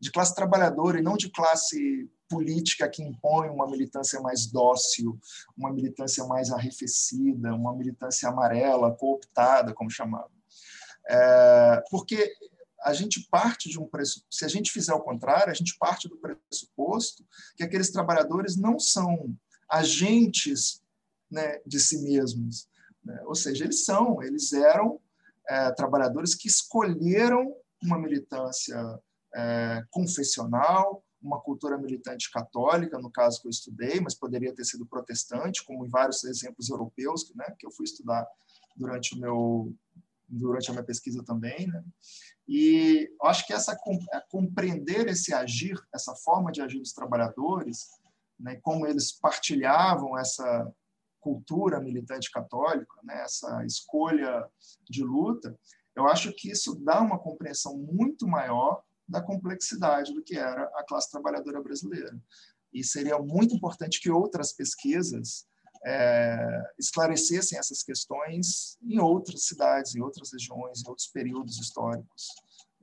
de 0.00 0.10
classe 0.10 0.34
trabalhadora 0.34 0.98
e 0.98 1.02
não 1.02 1.16
de 1.16 1.30
classe 1.30 2.10
política 2.28 2.88
que 2.88 3.02
impõe 3.02 3.48
uma 3.48 3.68
militância 3.68 4.20
mais 4.20 4.46
dócil, 4.46 5.18
uma 5.56 5.72
militância 5.72 6.24
mais 6.24 6.50
arrefecida, 6.50 7.54
uma 7.54 7.74
militância 7.74 8.28
amarela, 8.28 8.94
cooptada, 8.94 9.72
como 9.72 9.90
chamava. 9.90 10.30
É, 11.08 11.82
porque 11.90 12.34
a 12.82 12.92
gente 12.92 13.26
parte 13.30 13.68
de 13.68 13.78
um 13.80 13.86
pressuposto, 13.86 14.28
se 14.30 14.44
a 14.44 14.48
gente 14.48 14.70
fizer 14.70 14.92
o 14.94 15.00
contrário, 15.00 15.50
a 15.50 15.54
gente 15.54 15.76
parte 15.78 16.08
do 16.08 16.16
pressuposto 16.18 17.24
que 17.56 17.64
aqueles 17.64 17.90
trabalhadores 17.90 18.56
não 18.56 18.78
são 18.78 19.34
agentes 19.68 20.82
né, 21.30 21.60
de 21.66 21.80
si 21.80 22.02
mesmos. 22.02 22.68
Né? 23.04 23.20
Ou 23.24 23.34
seja, 23.34 23.64
eles 23.64 23.84
são, 23.84 24.22
eles 24.22 24.52
eram 24.52 25.00
é, 25.48 25.72
trabalhadores 25.72 26.34
que 26.34 26.48
escolheram 26.48 27.54
uma 27.82 27.98
militância 27.98 28.76
é, 29.34 29.84
confessional, 29.90 31.04
uma 31.20 31.40
cultura 31.40 31.76
militante 31.76 32.30
católica, 32.30 32.98
no 32.98 33.10
caso 33.10 33.40
que 33.40 33.48
eu 33.48 33.50
estudei, 33.50 34.00
mas 34.00 34.14
poderia 34.14 34.54
ter 34.54 34.64
sido 34.64 34.86
protestante, 34.86 35.64
como 35.64 35.84
em 35.84 35.88
vários 35.88 36.22
exemplos 36.24 36.68
europeus 36.68 37.32
né, 37.34 37.44
que 37.58 37.66
eu 37.66 37.70
fui 37.70 37.84
estudar 37.84 38.26
durante 38.76 39.14
o 39.14 39.18
meu 39.18 39.74
durante 40.28 40.70
a 40.70 40.72
minha 40.72 40.84
pesquisa 40.84 41.22
também, 41.24 41.66
né? 41.66 41.84
E 42.48 43.08
acho 43.22 43.46
que 43.46 43.52
essa 43.52 43.72
é, 43.72 44.20
compreender 44.30 45.08
esse 45.08 45.34
agir, 45.34 45.80
essa 45.92 46.14
forma 46.14 46.52
de 46.52 46.60
agir 46.60 46.78
dos 46.78 46.92
trabalhadores, 46.92 47.88
né, 48.38 48.56
como 48.62 48.86
eles 48.86 49.12
partilhavam 49.12 50.16
essa 50.16 50.72
cultura 51.20 51.80
militante 51.80 52.30
católica, 52.30 52.94
né, 53.02 53.22
essa 53.22 53.64
escolha 53.64 54.48
de 54.88 55.02
luta, 55.02 55.58
eu 55.96 56.06
acho 56.06 56.32
que 56.32 56.50
isso 56.50 56.76
dá 56.76 57.00
uma 57.00 57.18
compreensão 57.18 57.76
muito 57.76 58.28
maior 58.28 58.82
da 59.08 59.20
complexidade 59.20 60.12
do 60.14 60.22
que 60.22 60.36
era 60.36 60.64
a 60.74 60.84
classe 60.84 61.10
trabalhadora 61.10 61.62
brasileira. 61.62 62.16
E 62.72 62.84
seria 62.84 63.18
muito 63.18 63.54
importante 63.54 64.00
que 64.00 64.10
outras 64.10 64.52
pesquisas 64.52 65.46
é, 65.84 66.62
esclarecessem 66.78 67.58
essas 67.58 67.82
questões 67.82 68.78
em 68.82 68.98
outras 68.98 69.44
cidades, 69.44 69.94
em 69.94 70.00
outras 70.00 70.32
regiões, 70.32 70.82
em 70.82 70.88
outros 70.88 71.08
períodos 71.08 71.58
históricos. 71.58 72.28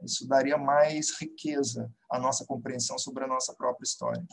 Isso 0.03 0.27
daria 0.27 0.57
mais 0.57 1.11
riqueza 1.19 1.91
à 2.09 2.19
nossa 2.19 2.45
compreensão 2.45 2.97
sobre 2.97 3.23
a 3.23 3.27
nossa 3.27 3.53
própria 3.53 3.85
história. 3.85 4.23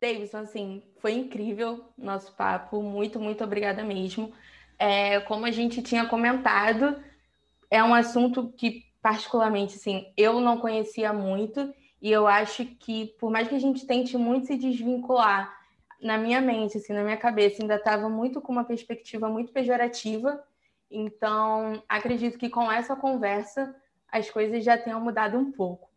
Davidson, 0.00 0.38
assim, 0.38 0.82
foi 1.00 1.12
incrível 1.12 1.84
nosso 1.96 2.32
papo. 2.34 2.82
Muito, 2.82 3.20
muito 3.20 3.42
obrigada 3.44 3.84
mesmo. 3.84 4.32
É, 4.78 5.20
como 5.20 5.44
a 5.44 5.50
gente 5.50 5.82
tinha 5.82 6.06
comentado, 6.06 7.02
é 7.70 7.82
um 7.82 7.92
assunto 7.92 8.52
que 8.52 8.84
particularmente, 9.02 9.76
assim, 9.76 10.12
eu 10.16 10.40
não 10.40 10.58
conhecia 10.58 11.12
muito 11.12 11.74
e 12.00 12.10
eu 12.10 12.26
acho 12.26 12.64
que, 12.64 13.06
por 13.18 13.30
mais 13.30 13.48
que 13.48 13.54
a 13.54 13.60
gente 13.60 13.86
tente 13.86 14.16
muito 14.16 14.46
se 14.46 14.56
desvincular, 14.56 15.57
na 16.00 16.16
minha 16.16 16.40
mente, 16.40 16.78
assim, 16.78 16.92
na 16.92 17.02
minha 17.02 17.16
cabeça, 17.16 17.62
ainda 17.62 17.76
estava 17.76 18.08
muito 18.08 18.40
com 18.40 18.52
uma 18.52 18.64
perspectiva 18.64 19.28
muito 19.28 19.52
pejorativa. 19.52 20.42
Então, 20.90 21.82
acredito 21.88 22.38
que 22.38 22.48
com 22.48 22.70
essa 22.70 22.96
conversa 22.96 23.74
as 24.10 24.30
coisas 24.30 24.64
já 24.64 24.78
tenham 24.78 25.00
mudado 25.00 25.36
um 25.36 25.52
pouco. 25.52 25.88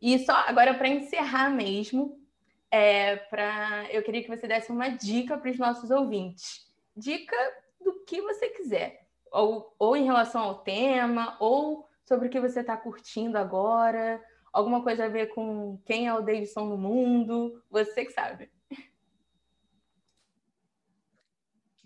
E 0.00 0.18
só 0.20 0.32
agora 0.32 0.74
para 0.74 0.88
encerrar 0.88 1.50
mesmo, 1.50 2.18
é, 2.70 3.16
pra, 3.16 3.86
eu 3.90 4.02
queria 4.02 4.22
que 4.22 4.28
você 4.28 4.46
desse 4.46 4.72
uma 4.72 4.88
dica 4.88 5.36
para 5.36 5.50
os 5.50 5.58
nossos 5.58 5.90
ouvintes. 5.90 6.66
Dica 6.96 7.36
do 7.80 8.04
que 8.04 8.22
você 8.22 8.48
quiser, 8.48 9.06
ou, 9.30 9.74
ou 9.78 9.96
em 9.96 10.04
relação 10.04 10.42
ao 10.42 10.58
tema, 10.62 11.36
ou 11.38 11.86
sobre 12.04 12.28
o 12.28 12.30
que 12.30 12.40
você 12.40 12.60
está 12.60 12.76
curtindo 12.76 13.36
agora, 13.36 14.22
alguma 14.52 14.82
coisa 14.82 15.04
a 15.04 15.08
ver 15.08 15.28
com 15.34 15.78
quem 15.84 16.08
é 16.08 16.14
o 16.14 16.22
Davidson 16.22 16.64
no 16.64 16.78
mundo, 16.78 17.62
você 17.70 18.04
que 18.04 18.12
sabe. 18.12 18.50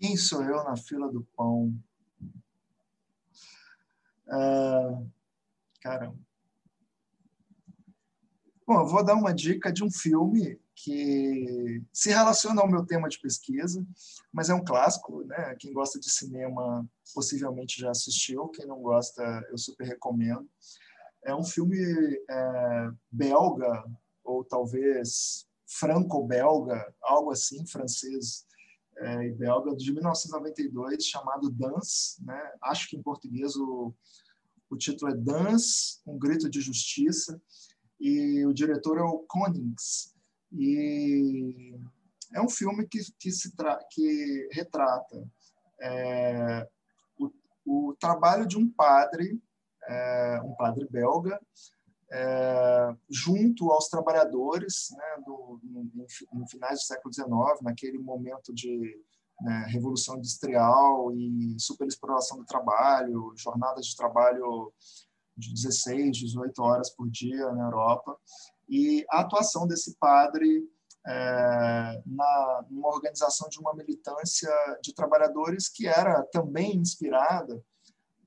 Quem 0.05 0.15
sou 0.15 0.43
eu 0.43 0.63
na 0.63 0.77
fila 0.77 1.11
do 1.11 1.23
pão? 1.35 1.73
Uh, 4.27 5.09
caramba. 5.81 6.19
Bom, 8.67 8.81
eu 8.81 8.85
vou 8.85 9.03
dar 9.03 9.15
uma 9.15 9.33
dica 9.33 9.73
de 9.73 9.83
um 9.83 9.89
filme 9.89 10.61
que 10.75 11.81
se 11.91 12.11
relaciona 12.11 12.61
ao 12.61 12.69
meu 12.69 12.85
tema 12.85 13.09
de 13.09 13.19
pesquisa, 13.19 13.83
mas 14.31 14.47
é 14.47 14.53
um 14.53 14.63
clássico, 14.63 15.23
né? 15.23 15.55
Quem 15.55 15.73
gosta 15.73 15.99
de 15.99 16.11
cinema 16.11 16.87
possivelmente 17.11 17.81
já 17.81 17.89
assistiu, 17.89 18.49
quem 18.49 18.67
não 18.67 18.83
gosta 18.83 19.23
eu 19.49 19.57
super 19.57 19.87
recomendo. 19.87 20.47
É 21.23 21.33
um 21.33 21.43
filme 21.43 21.79
é, 22.29 22.91
belga 23.11 23.83
ou 24.23 24.43
talvez 24.43 25.47
franco-belga, 25.65 26.93
algo 27.01 27.31
assim, 27.31 27.65
francês, 27.65 28.45
é, 28.97 29.27
e 29.27 29.31
belga 29.31 29.75
de 29.75 29.91
1992 29.91 31.05
chamado 31.05 31.49
Dance, 31.49 32.23
né? 32.23 32.53
Acho 32.61 32.89
que 32.89 32.95
em 32.95 33.01
português 33.01 33.55
o, 33.55 33.93
o 34.69 34.77
título 34.77 35.11
é 35.11 35.15
Dance, 35.15 35.99
um 36.05 36.17
grito 36.17 36.49
de 36.49 36.61
justiça 36.61 37.41
e 37.99 38.45
o 38.45 38.53
diretor 38.53 38.97
é 38.97 39.03
o 39.03 39.19
Konings 39.27 40.13
e 40.51 41.75
é 42.33 42.41
um 42.41 42.49
filme 42.49 42.87
que 42.87 42.99
que 43.19 43.31
se 43.31 43.53
que 43.91 44.49
retrata 44.51 45.27
é, 45.81 46.67
o, 47.17 47.31
o 47.65 47.95
trabalho 47.99 48.47
de 48.47 48.57
um 48.57 48.69
padre, 48.69 49.39
é, 49.87 50.41
um 50.43 50.55
padre 50.55 50.87
belga, 50.89 51.39
é, 52.11 52.95
junto 53.09 53.71
aos 53.71 53.87
trabalhadores 53.89 54.89
né, 54.91 55.23
do, 55.25 55.59
no, 55.63 56.07
no, 56.33 56.47
finais 56.47 56.79
do 56.79 56.85
século 56.85 57.13
XIX, 57.13 57.29
naquele 57.61 57.97
momento 57.97 58.53
de 58.53 58.99
né, 59.41 59.65
revolução 59.69 60.17
industrial 60.17 61.11
e 61.13 61.55
superexploração 61.59 62.37
do 62.37 62.45
trabalho, 62.45 63.33
jornadas 63.35 63.87
de 63.87 63.95
trabalho 63.95 64.71
de 65.35 65.53
16, 65.53 66.17
18 66.17 66.61
horas 66.61 66.89
por 66.91 67.09
dia 67.09 67.51
na 67.51 67.65
Europa, 67.65 68.17
e 68.69 69.05
a 69.09 69.21
atuação 69.21 69.67
desse 69.67 69.95
padre 69.97 70.63
é, 71.07 72.01
na 72.05 72.65
organização 72.83 73.47
de 73.49 73.59
uma 73.59 73.75
militância 73.75 74.49
de 74.81 74.93
trabalhadores 74.93 75.69
que 75.69 75.87
era 75.87 76.23
também 76.31 76.77
inspirada 76.77 77.61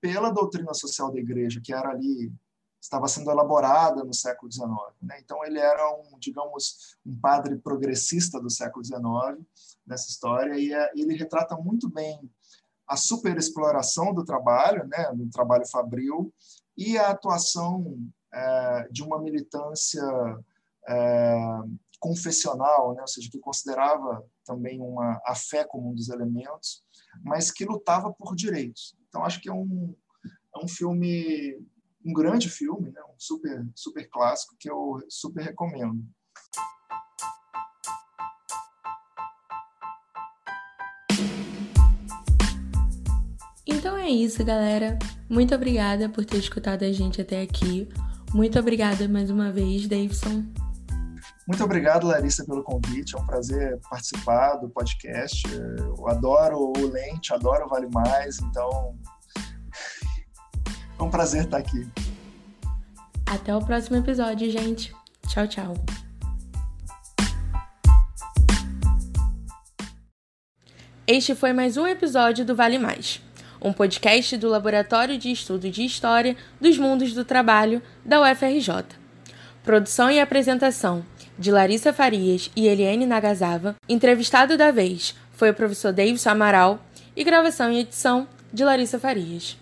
pela 0.01 0.31
doutrina 0.31 0.72
social 0.74 1.11
da 1.12 1.18
igreja, 1.18 1.61
que 1.62 1.72
era 1.72 1.91
ali 1.91 2.33
estava 2.81 3.09
sendo 3.09 3.31
elaborada 3.31 4.05
no 4.05 4.14
século 4.14 4.51
XIX. 4.51 4.68
Né? 5.03 5.18
Então 5.20 5.45
ele 5.45 5.59
era 5.59 5.93
um, 5.95 6.18
digamos, 6.18 6.97
um 7.05 7.18
padre 7.18 7.57
progressista 7.57 8.41
do 8.41 8.51
século 8.51 8.85
XIX 8.85 9.45
nessa 9.87 10.09
história 10.09 10.59
e 10.59 10.72
é, 10.72 10.93
ele 10.95 11.16
retrata 11.16 11.57
muito 11.57 11.89
bem 11.89 12.31
a 12.87 12.97
superexploração 12.97 14.14
do 14.14 14.24
trabalho, 14.24 14.87
né, 14.87 15.12
do 15.14 15.29
trabalho 15.29 15.66
fabril 15.68 16.33
e 16.76 16.97
a 16.97 17.11
atuação 17.11 17.99
é, 18.33 18.89
de 18.91 19.03
uma 19.03 19.20
militância 19.20 20.03
é, 20.89 21.37
confessional, 22.01 22.95
né, 22.95 23.03
ou 23.03 23.09
seja, 23.09 23.29
que 23.31 23.39
considerava 23.39 24.24
também 24.45 24.81
uma 24.81 25.20
a 25.26 25.35
fé 25.35 25.64
como 25.64 25.91
um 25.91 25.95
dos 25.95 26.09
elementos, 26.09 26.83
mas 27.22 27.51
que 27.51 27.66
lutava 27.66 28.12
por 28.12 28.35
direitos. 28.35 28.97
Então 29.09 29.24
acho 29.24 29.41
que 29.41 29.51
é 29.51 29.53
um 29.53 29.95
é 30.55 30.64
um 30.64 30.68
filme 30.68 31.61
um 32.05 32.12
grande 32.12 32.49
filme, 32.49 32.90
né? 32.90 33.01
um 33.03 33.18
super, 33.18 33.66
super 33.74 34.09
clássico 34.09 34.57
que 34.59 34.70
eu 34.70 35.03
super 35.09 35.42
recomendo. 35.42 36.03
Então 43.66 43.96
é 43.96 44.09
isso, 44.09 44.44
galera. 44.44 44.99
Muito 45.28 45.55
obrigada 45.55 46.09
por 46.09 46.24
ter 46.24 46.38
escutado 46.38 46.82
a 46.82 46.92
gente 46.92 47.20
até 47.20 47.42
aqui. 47.42 47.88
Muito 48.32 48.59
obrigada 48.59 49.09
mais 49.09 49.30
uma 49.30 49.53
vez, 49.53 49.86
Davidson. 49.86 50.44
Muito 51.46 51.64
obrigado, 51.64 52.07
Larissa, 52.07 52.44
pelo 52.44 52.62
convite. 52.62 53.16
É 53.16 53.18
um 53.18 53.24
prazer 53.24 53.78
participar 53.88 54.57
do 54.57 54.68
podcast. 54.68 55.42
Eu 55.51 56.09
adoro 56.09 56.72
o 56.76 56.86
Lente, 56.86 57.32
adoro 57.32 57.64
o 57.64 57.68
Vale 57.68 57.88
Mais, 57.90 58.38
então 58.40 58.99
é 60.99 61.03
um 61.03 61.11
prazer 61.11 61.44
estar 61.44 61.59
aqui. 61.59 61.86
Até 63.26 63.55
o 63.55 63.64
próximo 63.64 63.96
episódio, 63.96 64.51
gente. 64.51 64.94
Tchau, 65.26 65.46
tchau. 65.46 65.74
Este 71.07 71.34
foi 71.34 71.53
mais 71.53 71.76
um 71.76 71.86
episódio 71.86 72.44
do 72.44 72.55
Vale 72.55 72.78
Mais, 72.78 73.22
um 73.62 73.72
podcast 73.72 74.36
do 74.36 74.49
Laboratório 74.49 75.16
de 75.16 75.30
Estudo 75.30 75.70
de 75.70 75.84
História 75.84 76.36
dos 76.61 76.76
Mundos 76.76 77.14
do 77.14 77.24
Trabalho 77.24 77.80
da 78.05 78.20
UFRJ. 78.20 78.84
Produção 79.62 80.11
e 80.11 80.20
apresentação 80.20 81.05
de 81.38 81.51
Larissa 81.51 81.92
Farias 81.92 82.51
e 82.55 82.66
Eliane 82.66 83.07
Nagasawa. 83.07 83.76
Entrevistado 83.88 84.57
da 84.57 84.70
vez 84.70 85.14
foi 85.32 85.51
o 85.51 85.55
professor 85.55 85.92
Davidson 85.92 86.30
Amaral 86.30 86.82
e 87.16 87.24
gravação 87.24 87.70
e 87.72 87.80
edição 87.80 88.26
de 88.53 88.64
Larissa 88.64 88.99
Farias. 88.99 89.57